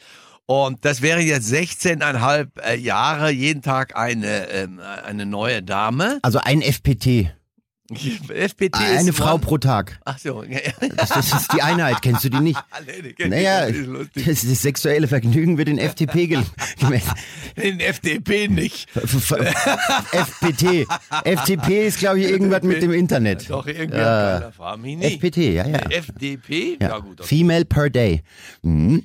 Und 0.46 0.84
das 0.84 1.02
wäre 1.02 1.20
jetzt 1.20 1.52
16,5 1.52 2.48
äh, 2.62 2.76
Jahre, 2.78 3.30
jeden 3.30 3.62
Tag 3.62 3.96
eine, 3.96 4.48
ähm, 4.50 4.80
eine 5.04 5.26
neue 5.26 5.62
Dame. 5.62 6.18
Also 6.22 6.38
ein 6.40 6.62
FPT, 6.62 7.32
FPT 8.28 8.74
ist 8.76 8.98
eine 8.98 9.12
Frau 9.12 9.32
Mann. 9.32 9.40
pro 9.40 9.58
Tag. 9.58 9.98
Ach 10.04 10.18
so, 10.18 10.42
ja, 10.42 10.58
ja. 10.58 10.88
Das, 10.96 11.10
das 11.10 11.32
ist 11.32 11.52
die 11.52 11.62
Einheit, 11.62 12.02
kennst 12.02 12.24
du 12.24 12.30
die 12.30 12.40
nicht? 12.40 12.58
Nee, 12.86 12.92
nee, 13.02 13.14
ich 13.18 13.28
Naja, 13.30 13.66
nicht, 13.70 14.28
das 14.28 14.42
das, 14.42 14.62
sexuelle 14.62 15.08
Vergnügen 15.08 15.56
wird 15.58 15.68
in 15.68 15.78
FTP 15.78 16.26
gemessen. 16.80 17.12
Den 17.56 17.80
FDP 17.80 18.48
nicht. 18.48 18.88
FPT. 20.12 20.86
FTP 21.24 21.86
ist, 21.86 21.98
glaube 21.98 22.20
ich, 22.20 22.28
irgendwas 22.28 22.62
mit 22.62 22.82
dem 22.82 22.92
Internet. 22.92 23.48
Doch, 23.50 23.66
irgendwie 23.66 23.98
Äh. 23.98 25.14
FPT, 25.14 25.36
ja, 25.38 25.66
ja. 25.66 25.78
FDP? 25.90 26.76
Ja, 26.80 26.88
Ja. 26.88 26.98
gut. 26.98 27.20
okay. 27.20 27.28
Female 27.28 27.64
per 27.64 27.90
day. 27.90 28.22
Mhm. 28.62 29.04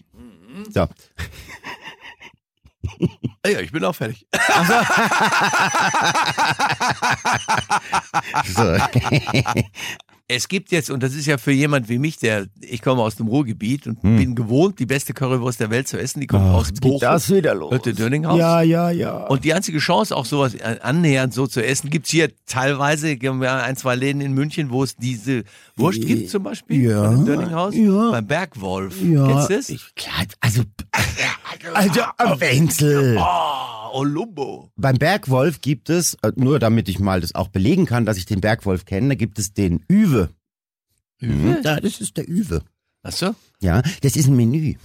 So. 0.73 0.87
Ja, 3.45 3.59
ich 3.59 3.71
bin 3.71 3.83
auch 3.83 3.95
fertig. 3.95 4.25
so. 8.45 8.77
Es 10.33 10.47
gibt 10.47 10.71
jetzt, 10.71 10.89
und 10.89 11.03
das 11.03 11.13
ist 11.13 11.25
ja 11.25 11.37
für 11.37 11.51
jemand 11.51 11.89
wie 11.89 11.99
mich, 11.99 12.17
der, 12.17 12.45
ich 12.61 12.81
komme 12.81 13.01
aus 13.01 13.17
dem 13.17 13.27
Ruhrgebiet 13.27 13.85
und 13.85 14.01
bin 14.01 14.33
gewohnt, 14.33 14.79
die 14.79 14.85
beste 14.85 15.13
Currywurst 15.13 15.59
der 15.59 15.69
Welt 15.71 15.89
zu 15.89 15.99
essen, 15.99 16.21
die 16.21 16.27
kommt 16.27 16.45
aus 16.45 16.69
Ach, 16.73 16.79
Bochum. 16.79 16.99
geht 16.99 17.03
das 17.03 17.29
wieder 17.33 17.53
los? 17.53 17.71
Hörte 17.71 17.93
Dönninghaus? 17.93 18.39
Ja, 18.39 18.61
ja, 18.61 18.91
ja. 18.91 19.25
Und 19.27 19.43
die 19.43 19.53
einzige 19.53 19.79
Chance, 19.79 20.15
auch 20.15 20.23
sowas 20.25 20.53
äh, 20.55 20.77
annähernd 20.81 21.33
so 21.33 21.47
zu 21.47 21.61
essen, 21.61 21.89
gibt's 21.89 22.11
hier 22.11 22.29
teilweise, 22.45 23.17
haben 23.25 23.41
wir 23.41 23.51
ein, 23.51 23.75
zwei 23.75 23.95
Läden 23.95 24.21
in 24.21 24.31
München, 24.31 24.69
wo 24.69 24.83
es 24.83 24.95
diese 24.95 25.43
Wurst 25.75 25.99
gibt 26.05 26.29
zum 26.29 26.43
Beispiel, 26.43 26.89
Ja, 26.89 27.03
von 27.03 27.17
dem 27.17 27.25
Dönninghaus, 27.25 27.75
ja. 27.75 28.11
beim 28.11 28.25
Bergwolf. 28.27 29.01
ja. 29.01 29.27
Kennst 29.27 29.49
du 29.49 29.53
das? 29.55 29.69
Ich, 29.69 29.95
klar, 29.95 30.23
also, 30.39 30.61
also, 31.73 32.01
am 32.17 32.39
Wenzel. 32.39 33.17
Oh, 33.19 33.99
Olumbo. 33.99 34.71
Beim 34.77 34.95
Bergwolf 34.97 35.61
gibt 35.61 35.89
es, 35.89 36.15
äh, 36.21 36.31
nur 36.35 36.59
damit 36.59 36.87
ich 36.89 36.99
mal 36.99 37.19
das 37.21 37.35
auch 37.35 37.49
belegen 37.49 37.85
kann, 37.85 38.05
dass 38.05 38.17
ich 38.17 38.25
den 38.25 38.39
Bergwolf 38.41 38.85
kenne, 38.85 39.09
da 39.09 39.15
gibt 39.15 39.37
es 39.39 39.53
den 39.53 39.83
Üwe. 39.89 40.20
Mhm. 41.21 41.57
Ja, 41.63 41.79
das 41.79 42.01
ist 42.01 42.17
der 42.17 42.27
Üwe. 42.27 42.61
Ach 43.03 43.11
so? 43.11 43.35
Ja, 43.61 43.81
das 44.01 44.15
ist 44.15 44.27
ein 44.27 44.35
Menü. 44.35 44.75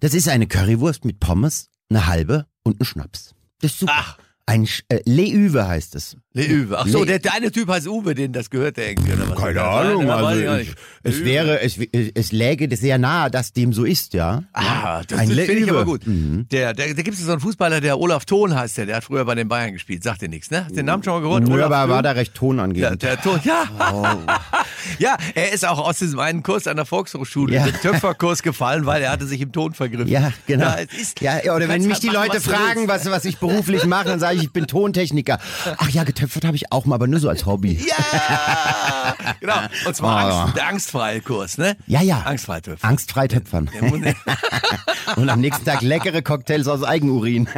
Das 0.00 0.14
ist 0.14 0.28
eine 0.28 0.46
Currywurst 0.46 1.04
mit 1.04 1.20
Pommes, 1.20 1.68
eine 1.90 2.06
halbe 2.06 2.46
und 2.64 2.80
ein 2.80 2.84
Schnaps. 2.84 3.34
Das 3.60 3.72
ist 3.72 3.78
super. 3.80 3.92
Ach. 3.94 4.18
Ein 4.46 4.66
Sch 4.66 4.82
äh, 4.88 5.00
Le 5.04 5.28
Üwe 5.30 5.68
heißt 5.68 5.94
es. 5.94 6.16
Le 6.32 6.46
Uwe. 6.48 6.78
Ach 6.78 6.86
so, 6.88 7.00
Le- 7.00 7.06
der, 7.06 7.18
der 7.18 7.34
eine 7.34 7.52
Typ 7.52 7.68
heißt 7.68 7.86
Uwe, 7.86 8.14
den 8.14 8.32
das 8.32 8.48
gehört 8.48 8.78
der 8.78 8.88
irgendwie. 8.90 9.12
Keine 9.34 9.62
Ahnung, 9.62 10.10
also 10.10 10.56
ich. 10.56 10.74
Es 11.08 11.24
wäre, 11.24 11.60
es, 11.60 11.78
es 12.14 12.32
läge 12.32 12.74
sehr 12.76 12.98
nahe, 12.98 13.30
dass 13.30 13.52
dem 13.52 13.72
so 13.72 13.84
ist, 13.84 14.14
ja. 14.14 14.42
Ah, 14.52 15.02
das, 15.06 15.20
finde 15.20 15.42
ich 15.52 15.70
aber 15.70 15.84
gut. 15.84 16.06
Mhm. 16.06 16.46
Der, 16.50 16.74
der, 16.74 16.94
da 16.94 17.02
gibt 17.02 17.16
es 17.16 17.24
so 17.24 17.30
einen 17.32 17.40
Fußballer, 17.40 17.80
der 17.80 17.98
Olaf 17.98 18.24
Thon 18.24 18.54
heißt 18.54 18.78
der, 18.78 18.86
der 18.86 18.96
hat 18.96 19.04
früher 19.04 19.24
bei 19.24 19.34
den 19.34 19.48
Bayern 19.48 19.72
gespielt. 19.72 20.02
Sagt 20.04 20.22
dir 20.22 20.28
nichts, 20.28 20.50
ne? 20.50 20.64
Hast 20.66 20.76
den 20.76 20.86
Namen 20.86 21.02
schon 21.02 21.14
mal 21.14 21.20
gehört? 21.26 21.44
Nö, 21.48 21.54
Olaf 21.54 21.66
aber 21.66 21.76
er 21.76 21.88
war 21.88 22.02
da 22.02 22.10
recht 22.12 22.34
tonangebend. 22.34 23.02
der 23.02 23.20
Ton, 23.20 23.40
ja. 23.44 23.64
Oh. 23.92 24.06
ja, 24.98 25.16
er 25.34 25.52
ist 25.52 25.66
auch 25.66 25.78
aus 25.78 25.98
diesem 25.98 26.18
einen 26.20 26.42
Kurs 26.42 26.66
an 26.66 26.76
der 26.76 26.86
Volkshochschule, 26.86 27.54
Ja. 27.54 27.64
dem 27.64 27.80
Töpferkurs 27.80 28.42
gefallen, 28.42 28.86
weil 28.86 29.02
er 29.02 29.10
hatte 29.10 29.26
sich 29.26 29.40
im 29.40 29.52
Ton 29.52 29.74
vergriffen. 29.74 30.08
Ja, 30.08 30.32
genau. 30.46 30.66
Ja, 30.66 30.74
ist, 31.00 31.20
ja, 31.20 31.38
oder 31.54 31.68
wenn 31.68 31.82
mich 31.82 31.92
halt 31.94 32.02
die 32.02 32.06
machen, 32.08 32.16
Leute 32.28 32.36
was 32.36 32.44
fragen, 32.44 32.88
willst. 32.88 33.06
was, 33.06 33.10
was 33.10 33.24
ich 33.24 33.38
beruflich 33.38 33.84
mache, 33.86 34.04
dann 34.08 34.20
sage 34.20 34.36
ich, 34.36 34.42
ich 34.44 34.52
bin 34.52 34.66
Tontechniker. 34.66 35.38
Ach 35.78 35.88
ja, 35.90 36.04
getöpfert 36.04 36.44
habe 36.44 36.56
ich 36.56 36.70
auch 36.72 36.84
mal, 36.86 36.94
aber 36.96 37.06
nur 37.06 37.20
so 37.20 37.28
als 37.28 37.46
Hobby. 37.46 37.78
Ja, 37.88 39.14
genau. 39.40 39.54
Und 39.86 39.96
zwar 39.96 40.08
Oh. 40.08 40.38
Angst, 40.40 40.56
der 40.56 40.66
angstfreie 40.68 40.97
Kurs, 41.24 41.58
ne? 41.58 41.76
Ja, 41.86 42.02
ja. 42.02 42.20
Angstfrei 42.22 42.60
töpfern. 42.60 42.90
Angstfrei 42.90 43.28
töpfern. 43.28 43.70
Der 43.72 43.82
muss- 43.84 44.00
Und 45.16 45.28
am 45.30 45.40
nächsten 45.40 45.64
Tag 45.64 45.80
leckere 45.82 46.22
Cocktails 46.22 46.68
aus 46.68 46.82
Eigenurin. 46.82 47.48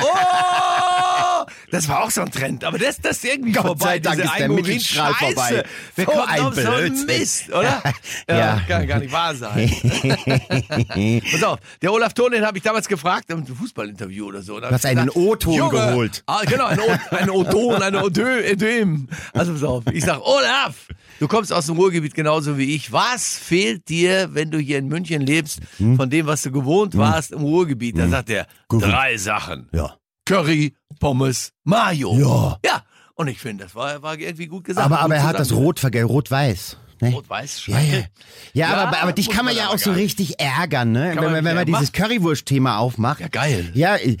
Oh! 0.00 1.44
Das 1.70 1.88
war 1.88 2.04
auch 2.04 2.10
so 2.10 2.20
ein 2.22 2.30
Trend, 2.30 2.64
aber 2.64 2.78
das, 2.78 3.00
das 3.00 3.16
ist 3.18 3.24
irgendwie 3.24 3.52
Gott 3.52 3.66
vorbei. 3.66 3.84
sei 3.86 3.98
Dank 3.98 4.16
diese 4.16 4.28
ist 4.28 4.38
der 4.38 4.48
Mittelstrahl 4.48 5.14
vorbei. 5.14 5.64
Wer 5.96 6.04
So 6.06 6.10
kommt 6.12 6.28
ein 6.30 6.40
auf 6.40 6.54
so. 6.54 7.04
Mist, 7.06 7.48
oder? 7.50 7.82
Ja, 8.28 8.36
Ja. 8.38 8.60
Kann 8.66 8.86
gar 8.86 8.98
nicht 9.00 9.12
wahr 9.12 9.34
sein. 9.34 9.70
Pass 11.32 11.42
auf, 11.42 11.58
der 11.82 11.92
Olaf 11.92 12.14
Thon, 12.14 12.30
den 12.32 12.46
habe 12.46 12.56
ich 12.58 12.64
damals 12.64 12.88
gefragt, 12.88 13.28
im 13.30 13.46
Fußballinterview 13.46 14.26
oder 14.26 14.42
so. 14.42 14.58
Du 14.60 14.70
hast 14.70 14.86
einen 14.86 15.10
O-Ton 15.10 15.68
geholt. 15.70 16.22
Ah, 16.26 16.42
genau, 16.46 16.66
ein 16.66 17.30
O-Ton, 17.30 17.82
ein 17.82 17.96
Odö, 17.96 18.40
Ödem. 18.50 19.08
Also 19.32 19.52
pass 19.52 19.62
auf, 19.64 19.84
ich 19.92 20.04
sag, 20.04 20.20
Olaf, 20.20 20.74
du 21.20 21.28
kommst 21.28 21.52
aus 21.52 21.66
dem 21.66 21.76
Ruhrgebiet 21.76 22.14
genauso 22.14 22.58
wie 22.58 22.74
ich. 22.74 22.92
Was 22.92 23.36
fehlt 23.38 23.88
dir, 23.88 24.28
wenn 24.34 24.50
du 24.50 24.58
hier 24.58 24.78
in 24.78 24.88
München 24.88 25.22
lebst, 25.22 25.60
Hm? 25.78 25.96
von 25.96 26.10
dem, 26.10 26.26
was 26.26 26.42
du 26.42 26.50
gewohnt 26.52 26.96
warst 26.96 27.32
im 27.32 27.40
Ruhrgebiet? 27.42 27.98
Da 27.98 28.08
sagt 28.08 28.30
er, 28.30 28.46
Gut. 28.68 28.82
drei 28.82 29.16
Sachen. 29.16 29.68
Ja. 29.72 29.96
Curry, 30.26 30.74
Pommes, 31.00 31.52
Mayo. 31.64 32.14
Ja. 32.18 32.58
Ja. 32.64 32.82
Und 33.16 33.28
ich 33.28 33.38
finde, 33.38 33.64
das 33.64 33.74
war, 33.74 34.02
war 34.02 34.18
irgendwie 34.18 34.46
gut 34.46 34.64
gesagt. 34.64 34.84
Aber, 34.84 35.00
aber 35.00 35.14
er 35.14 35.22
hat 35.22 35.38
das. 35.38 35.52
Rot 35.52 35.78
vergessen, 35.78 36.06
Rot-Weiß. 36.08 36.78
Ne? 37.04 37.14
Rot-Weiß 37.14 37.66
Ja, 37.66 37.80
ja. 37.80 37.98
Ja, 37.98 38.04
Ja, 38.52 38.74
aber, 38.76 39.02
aber 39.02 39.12
dich 39.12 39.28
kann 39.28 39.44
man 39.44 39.56
ja 39.56 39.68
auch 39.68 39.78
so 39.78 39.92
richtig 39.92 40.40
ärgern, 40.40 40.92
ne? 40.92 41.12
Kann 41.14 41.24
Wenn 41.24 41.32
man 41.32 41.44
wenn 41.44 41.54
man 41.56 41.66
dieses 41.66 41.92
Currywurst-Thema 41.92 42.78
aufmacht. 42.78 43.20
Ja, 43.20 43.28
geil. 43.28 43.70
Ja, 43.74 43.96
äh, 43.96 44.16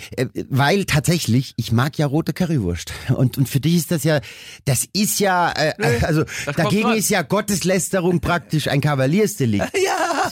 weil 0.50 0.84
tatsächlich, 0.84 1.54
ich 1.56 1.72
mag 1.72 1.98
ja 1.98 2.06
rote 2.06 2.32
Currywurst. 2.32 2.92
Und, 3.14 3.38
und 3.38 3.48
für 3.48 3.60
dich 3.60 3.76
ist 3.76 3.90
das 3.90 4.04
ja, 4.04 4.20
das 4.64 4.86
ist 4.92 5.20
ja, 5.20 5.52
äh, 5.52 5.74
also 6.02 6.24
dagegen 6.56 6.92
ist 6.92 7.10
ja 7.10 7.22
Gotteslästerung 7.22 8.20
praktisch 8.20 8.68
ein 8.68 8.80
Kavaliersdelikt. 8.80 9.64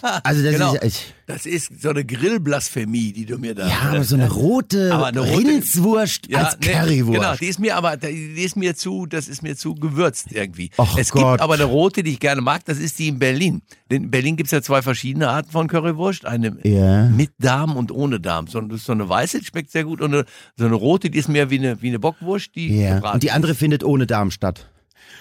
Ja. 0.03 0.21
Also 0.25 0.43
das 0.43 0.53
Genau. 0.53 0.75
ist, 0.75 0.85
ich, 0.85 1.15
Das 1.27 1.47
ist 1.47 1.81
so 1.83 1.91
eine 1.91 2.05
Grillblasphemie, 2.05 3.13
die 3.13 3.25
du 3.27 3.39
mir 3.39 3.55
da. 3.55 3.67
ja, 3.69 3.81
aber 3.91 4.05
so 4.05 4.15
eine 4.17 4.31
rote, 4.31 4.93
Aber 4.93 5.07
eine 5.07 5.21
rote- 5.21 5.37
Rindswurst 5.49 6.35
als 6.35 6.59
nee, 6.61 6.73
Currywurst. 6.73 7.15
Genau, 7.21 7.35
die 7.37 7.47
ist 7.47 7.59
mir 7.59 7.77
aber, 7.77 7.97
die 7.97 8.43
ist 8.43 8.57
mir 8.57 8.75
zu, 8.77 9.07
das 9.07 9.29
ist 9.29 9.43
mir 9.43 9.57
zu 9.57 9.75
gewürzt 9.75 10.27
irgendwie. 10.31 10.71
Ach 10.77 10.97
es 10.99 11.11
Gott. 11.11 11.23
gibt 11.33 11.41
aber 11.41 11.55
eine 11.55 11.65
rote, 11.65 12.03
die 12.03 12.13
ich 12.13 12.21
gerne 12.21 12.41
mag, 12.43 12.65
das 12.65 12.79
ist 12.79 12.99
die 12.99 13.09
in 13.09 13.19
Berlin. 13.19 13.63
Denn 13.91 14.05
in 14.05 14.11
Berlin 14.11 14.37
gibt's 14.37 14.53
ja 14.53 14.63
zwei 14.63 14.83
verschiedene 14.83 15.29
Arten 15.29 15.51
von 15.51 15.69
Currywurst. 15.69 16.27
Eine 16.27 16.57
Ja. 16.65 17.09
mit 17.09 17.31
Darm 17.39 17.77
und 17.77 17.91
ohne 17.93 18.21
Darm. 18.21 18.47
So, 18.47 18.61
das 18.61 18.81
ist 18.81 18.87
so 18.87 18.93
eine 18.93 19.09
weiße, 19.09 19.39
die 19.41 19.45
schmeckt 19.47 19.71
sehr 19.71 19.85
gut. 19.85 20.01
Und 20.01 20.13
eine, 20.15 20.25
so 20.57 20.65
eine 20.67 20.75
rote, 20.75 21.11
die 21.11 21.19
ist 21.19 21.29
mehr 21.29 21.51
wie 21.51 21.59
eine, 21.59 21.81
wie 21.83 21.89
eine 21.89 21.99
Bockwurst, 21.99 22.55
die 22.55 22.81
Ja. 22.81 22.97
gebraten 22.97 23.15
Und 23.17 23.23
die 23.23 23.31
andere 23.31 23.55
findet 23.55 23.85
ohne 23.85 24.07
Darm 24.07 24.31
statt. 24.31 24.69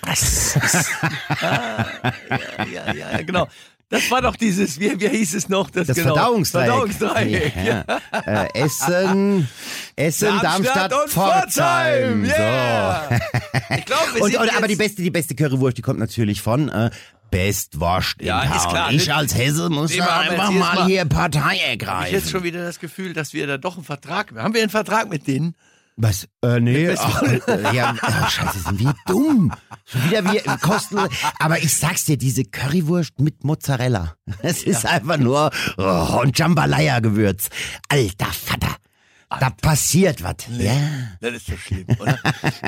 Ah, 1.41 1.85
ja, 2.29 2.65
ja, 2.65 2.93
ja, 2.93 3.11
ja, 3.11 3.21
genau. 3.21 3.47
Das 3.91 4.09
war 4.09 4.21
doch 4.21 4.35
dieses, 4.35 4.79
wie, 4.79 4.99
wie 4.99 5.09
hieß 5.09 5.35
es 5.35 5.49
noch? 5.49 5.69
Das, 5.69 5.85
Das 5.87 5.97
genau, 5.97 6.15
Verdauungsdreieck. 6.15 6.93
Verdauungsdreieck. 6.93 7.53
Ja. 7.63 7.85
Äh, 8.25 8.47
Essen, 8.53 9.47
Essen, 9.95 10.39
Darmstadt, 10.41 10.93
und 10.93 11.09
Pforzheim. 11.09 12.23
Yeah. 12.25 13.09
So. 13.09 13.15
Ich 13.77 13.85
glaube, 13.85 14.01
wir 14.15 14.21
Und, 14.23 14.37
und, 14.37 14.57
aber 14.57 14.67
die 14.67 14.75
beste, 14.77 15.01
die 15.01 15.11
beste 15.11 15.35
Currywurst, 15.35 15.77
die 15.77 15.81
kommt 15.81 15.99
natürlich 15.99 16.41
von 16.41 16.69
äh, 16.69 16.89
Bestwurst 17.31 18.15
in 18.19 18.27
Ja, 18.27 18.43
ist 18.43 18.63
Town. 18.63 18.71
klar. 18.71 18.91
Ich 18.91 19.13
als 19.13 19.35
Hesse 19.35 19.69
muss 19.69 19.95
da 19.95 20.05
haben 20.05 20.29
einfach 20.29 20.51
mal 20.51 20.75
Mal- 20.75 20.85
hier 20.85 21.05
Partei 21.05 21.55
Ich 21.55 21.61
jetzt 21.61 21.69
ergreifen. 21.69 22.29
schon 22.29 22.43
wieder 22.43 22.63
das 22.63 22.79
Gefühl, 22.79 23.13
dass 23.13 23.33
wir 23.33 23.47
da 23.47 23.57
doch 23.57 23.75
einen 23.75 23.85
Vertrag 23.85 24.33
haben. 24.35 24.53
wir 24.53 24.61
einen 24.61 24.69
Vertrag 24.69 25.09
mit 25.09 25.27
denen? 25.27 25.55
Was? 25.97 26.27
Äh, 26.43 26.59
nee. 26.59 26.95
Ach, 26.97 27.21
äh, 27.21 27.75
ja, 27.75 27.95
oh, 28.01 28.29
scheiße, 28.29 28.59
sind 28.59 28.79
wir 28.79 28.95
dumm. 29.05 29.53
Schon 29.85 30.03
wieder 30.09 30.31
wir 30.31 30.41
kostenlos. 30.57 31.09
Aber 31.39 31.59
ich 31.59 31.75
sag's 31.75 32.05
dir, 32.05 32.17
diese 32.17 32.43
Currywurst 32.43 33.19
mit 33.19 33.43
Mozzarella. 33.43 34.15
Es 34.41 34.63
ist 34.63 34.85
einfach 34.85 35.17
nur 35.17 35.51
oh, 35.77 36.19
und 36.21 36.37
Jambalaya-Gewürz. 36.37 37.49
Alter 37.89 38.27
Vater. 38.27 38.80
Da 39.39 39.49
passiert 39.49 40.23
was. 40.23 40.35
Ja. 40.57 40.73
Das 41.21 41.33
ist 41.33 41.47
so 41.47 41.53
schlimm, 41.55 41.85
oder? 41.99 42.19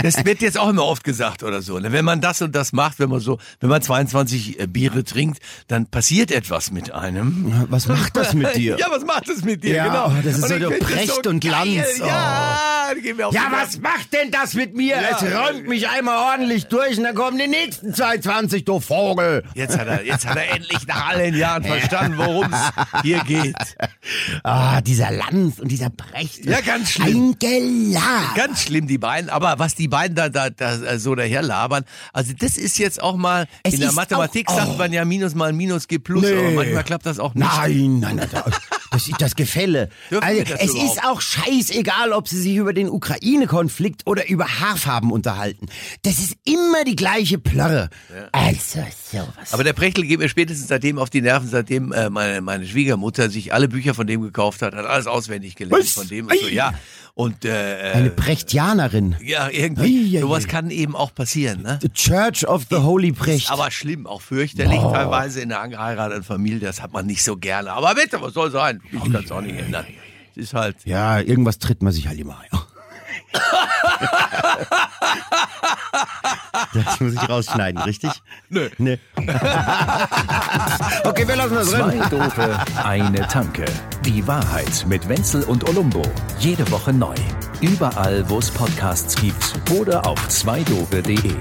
Das 0.02 0.24
wird 0.24 0.42
jetzt 0.42 0.58
auch 0.58 0.70
immer 0.70 0.86
oft 0.86 1.04
gesagt 1.04 1.44
oder 1.44 1.62
so. 1.62 1.78
ne? 1.80 1.92
Wenn 1.92 2.06
man 2.06 2.22
das 2.22 2.42
und 2.42 2.56
das 2.56 2.72
macht, 2.72 3.00
wenn 3.00 3.10
man 3.10 3.20
so, 3.20 3.38
wenn 3.60 3.70
man 3.70 3.82
22 3.82 4.60
äh, 4.60 4.68
Biere 4.68 5.04
trinkt, 5.04 5.40
dann 5.68 5.88
passiert 5.88 6.32
etwas 6.32 6.72
mit 6.72 6.92
einem. 6.92 7.66
Was 7.70 7.88
macht 7.88 8.16
das 8.16 8.34
mit 8.34 8.56
dir? 8.56 8.78
Ja, 8.84 8.88
was 8.90 9.06
macht 9.06 9.30
das 9.30 9.44
mit 9.44 9.64
dir? 9.64 9.76
Ja, 9.76 9.88
genau. 9.88 10.14
das 10.24 10.38
ist 10.38 10.52
Und 10.52 10.62
so 10.62 10.70
Precht 10.86 11.24
so 11.24 11.30
und. 11.30 11.40
Glanz. 11.42 11.86
Oh. 12.02 12.06
Ja, 12.06 12.88
Ja, 13.32 13.48
was 13.52 13.80
macht 13.80 14.14
denn 14.14 14.32
das 14.32 14.54
mit 14.54 14.76
mir? 14.76 14.96
Ja. 14.96 15.18
es 15.18 15.24
räumt 15.24 15.68
mich 15.68 15.88
einmal 15.90 16.18
ordentlich 16.34 16.66
durch 16.68 16.98
und 16.98 17.04
dann 17.04 17.16
kommen 17.16 17.38
die 17.38 17.48
nächsten 17.48 17.94
22, 17.94 18.66
du 18.66 18.80
Vogel. 18.80 19.44
Jetzt 19.54 19.78
hat 19.78 19.88
er, 19.88 20.06
jetzt 20.06 20.26
hat 20.26 20.38
er 20.38 20.56
endlich 20.56 20.88
nach 20.88 21.10
all 21.10 21.20
den 21.20 21.36
Jahren 21.36 21.64
verstanden, 21.74 22.18
worum 22.18 22.52
es 22.52 23.02
hier 23.04 23.20
geht. 23.24 23.56
Ah, 24.44 24.82
dieser 24.82 25.12
Lanz 25.12 25.60
und 25.60 25.70
dieser 25.70 25.90
Brecht. 25.90 26.46
Ja, 26.54 26.62
ganz 26.62 26.92
schlimm. 26.92 27.32
Ein 27.32 27.40
Gelab. 27.40 28.36
Ganz 28.36 28.62
schlimm, 28.64 28.88
die 28.88 28.98
beiden. 28.98 29.30
Aber 29.30 29.56
was 29.58 29.76
die 29.76 29.88
beiden 29.88 30.16
da, 30.16 30.30
da, 30.30 30.50
da 30.50 30.76
äh, 30.84 31.00
so 31.00 31.16
daherlabern, 31.16 31.84
also 32.14 32.34
das 32.38 32.58
ist 32.58 32.78
jetzt 32.78 33.02
auch 33.02 33.16
mal, 33.16 33.48
Es 33.64 33.74
in 33.74 33.80
der 33.80 33.92
Mathematik 33.94 34.48
auch- 34.50 34.56
sagt 34.56 34.78
man 34.78 34.94
ja 34.94 35.04
Minus 35.06 35.34
mal 35.36 35.52
Minus 35.54 35.88
gibt 35.88 36.04
Plus, 36.06 36.22
Nee. 36.22 36.38
aber 36.38 36.52
manchmal 36.52 36.84
klappt 36.84 37.06
das 37.06 37.20
auch 37.20 37.34
nicht. 37.34 37.46
Nein, 37.46 38.00
nein, 38.00 38.16
nein, 38.18 38.30
das 38.94 39.08
ist 39.08 39.22
das 39.22 39.36
Gefälle. 39.36 39.90
Also, 40.10 40.44
das 40.44 40.62
es 40.62 40.72
überhaupt? 40.72 40.98
ist 40.98 41.04
auch 41.04 41.22
scheißegal, 41.22 42.14
ob 42.14 42.28
sie 42.28 42.40
sich 42.40 42.56
über 42.56 42.74
den 42.74 42.90
Ukraine-Konflikt 42.90 44.04
oder 44.06 44.30
über 44.30 44.46
Haarfarben 44.60 45.12
unterhalten. 45.12 45.68
Das 46.04 46.20
ist 46.20 46.36
immer 46.46 46.84
die 46.86 46.96
gleiche 46.96 47.38
Plörre. 47.38 47.90
Also, 48.32 48.80
sowas. 49.12 49.52
Aber 49.52 49.64
der 49.64 49.74
Prechtel 49.74 50.06
geht 50.06 50.20
mir 50.20 50.30
spätestens 50.30 50.68
seitdem 50.68 51.00
auf 51.00 51.10
die 51.10 51.22
Nerven, 51.22 51.50
seitdem 51.50 51.92
äh, 51.92 52.10
meine, 52.10 52.42
meine 52.42 52.66
Schwiegermutter 52.66 53.30
sich 53.30 53.54
alle 53.54 53.68
Bücher 53.68 53.94
von 53.94 54.08
dem 54.08 54.22
gekauft 54.22 54.62
hat, 54.62 54.76
hat 54.76 54.86
alles 54.86 55.08
auswendig 55.08 55.56
gelernt 55.56 55.84
Was? 55.84 55.94
von 55.94 56.08
dem 56.08 56.28
und 56.28 56.40
so, 56.40 56.48
ja. 56.48 56.74
Und 57.16 57.46
äh, 57.46 57.92
Eine 57.94 58.08
äh, 58.08 58.10
Brechtianerin. 58.10 59.16
ja, 59.24 59.48
irgendwie, 59.50 60.16
Ei, 60.16 60.18
ei, 60.18 60.22
sowas 60.22 60.46
ei. 60.46 60.48
kann 60.48 60.72
eben 60.72 60.96
auch 60.96 61.14
passieren, 61.14 61.62
ne? 61.62 61.78
The 61.82 61.90
Church 61.90 62.48
of 62.48 62.64
the 62.72 62.78
Holy 62.78 63.12
Brecht. 63.12 63.52
Aber 63.52 63.70
schlimm, 63.70 64.08
auch 64.08 64.22
fürchterlich, 64.22 64.80
teilweise 64.80 65.42
in 65.42 65.52
einer 65.52 65.62
angeheirateten 65.62 66.24
Familie, 66.24 66.60
das 66.62 66.82
hat 66.82 66.92
man 66.92 67.06
nicht 67.06 67.24
so 67.24 67.38
gerne. 67.38 67.72
Aber 67.74 67.94
bitte, 67.94 68.20
was 68.20 68.34
soll 68.34 68.50
sein? 68.50 68.82
Ich 68.92 69.12
kann 69.12 69.24
es 69.24 69.32
auch 69.32 69.42
nicht 69.42 69.60
ändern. 69.60 69.86
Es 70.32 70.38
ist 70.38 70.54
halt. 70.56 70.78
Ja, 70.86 71.20
irgendwas 71.20 71.60
tritt 71.60 71.84
man 71.84 71.94
sich 71.94 72.08
halt 72.08 72.20
immer 72.20 72.40
ein. 72.40 72.50
Das 76.74 77.00
muss 77.00 77.14
ich 77.14 77.30
rausschneiden, 77.30 77.82
richtig? 77.82 78.12
Nö. 78.50 78.70
Nee. 78.78 79.00
okay, 81.04 81.28
wir 81.28 81.36
lassen 81.36 81.56
das 81.56 81.72
drin. 81.72 81.82
Zwei 81.82 82.10
Dope, 82.10 82.60
eine 82.84 83.28
Tanke. 83.28 83.66
Die 84.06 84.26
Wahrheit 84.28 84.86
mit 84.88 85.10
Wenzel 85.10 85.44
und 85.44 85.68
Olumbo. 85.68 86.04
Jede 86.40 86.70
Woche 86.70 86.94
neu. 86.94 87.16
Überall, 87.62 88.30
wo 88.30 88.38
es 88.38 88.52
Podcasts 88.52 89.16
gibt 89.20 89.60
oder 89.72 90.06
auf 90.06 90.28
zweidope.de. 90.28 91.34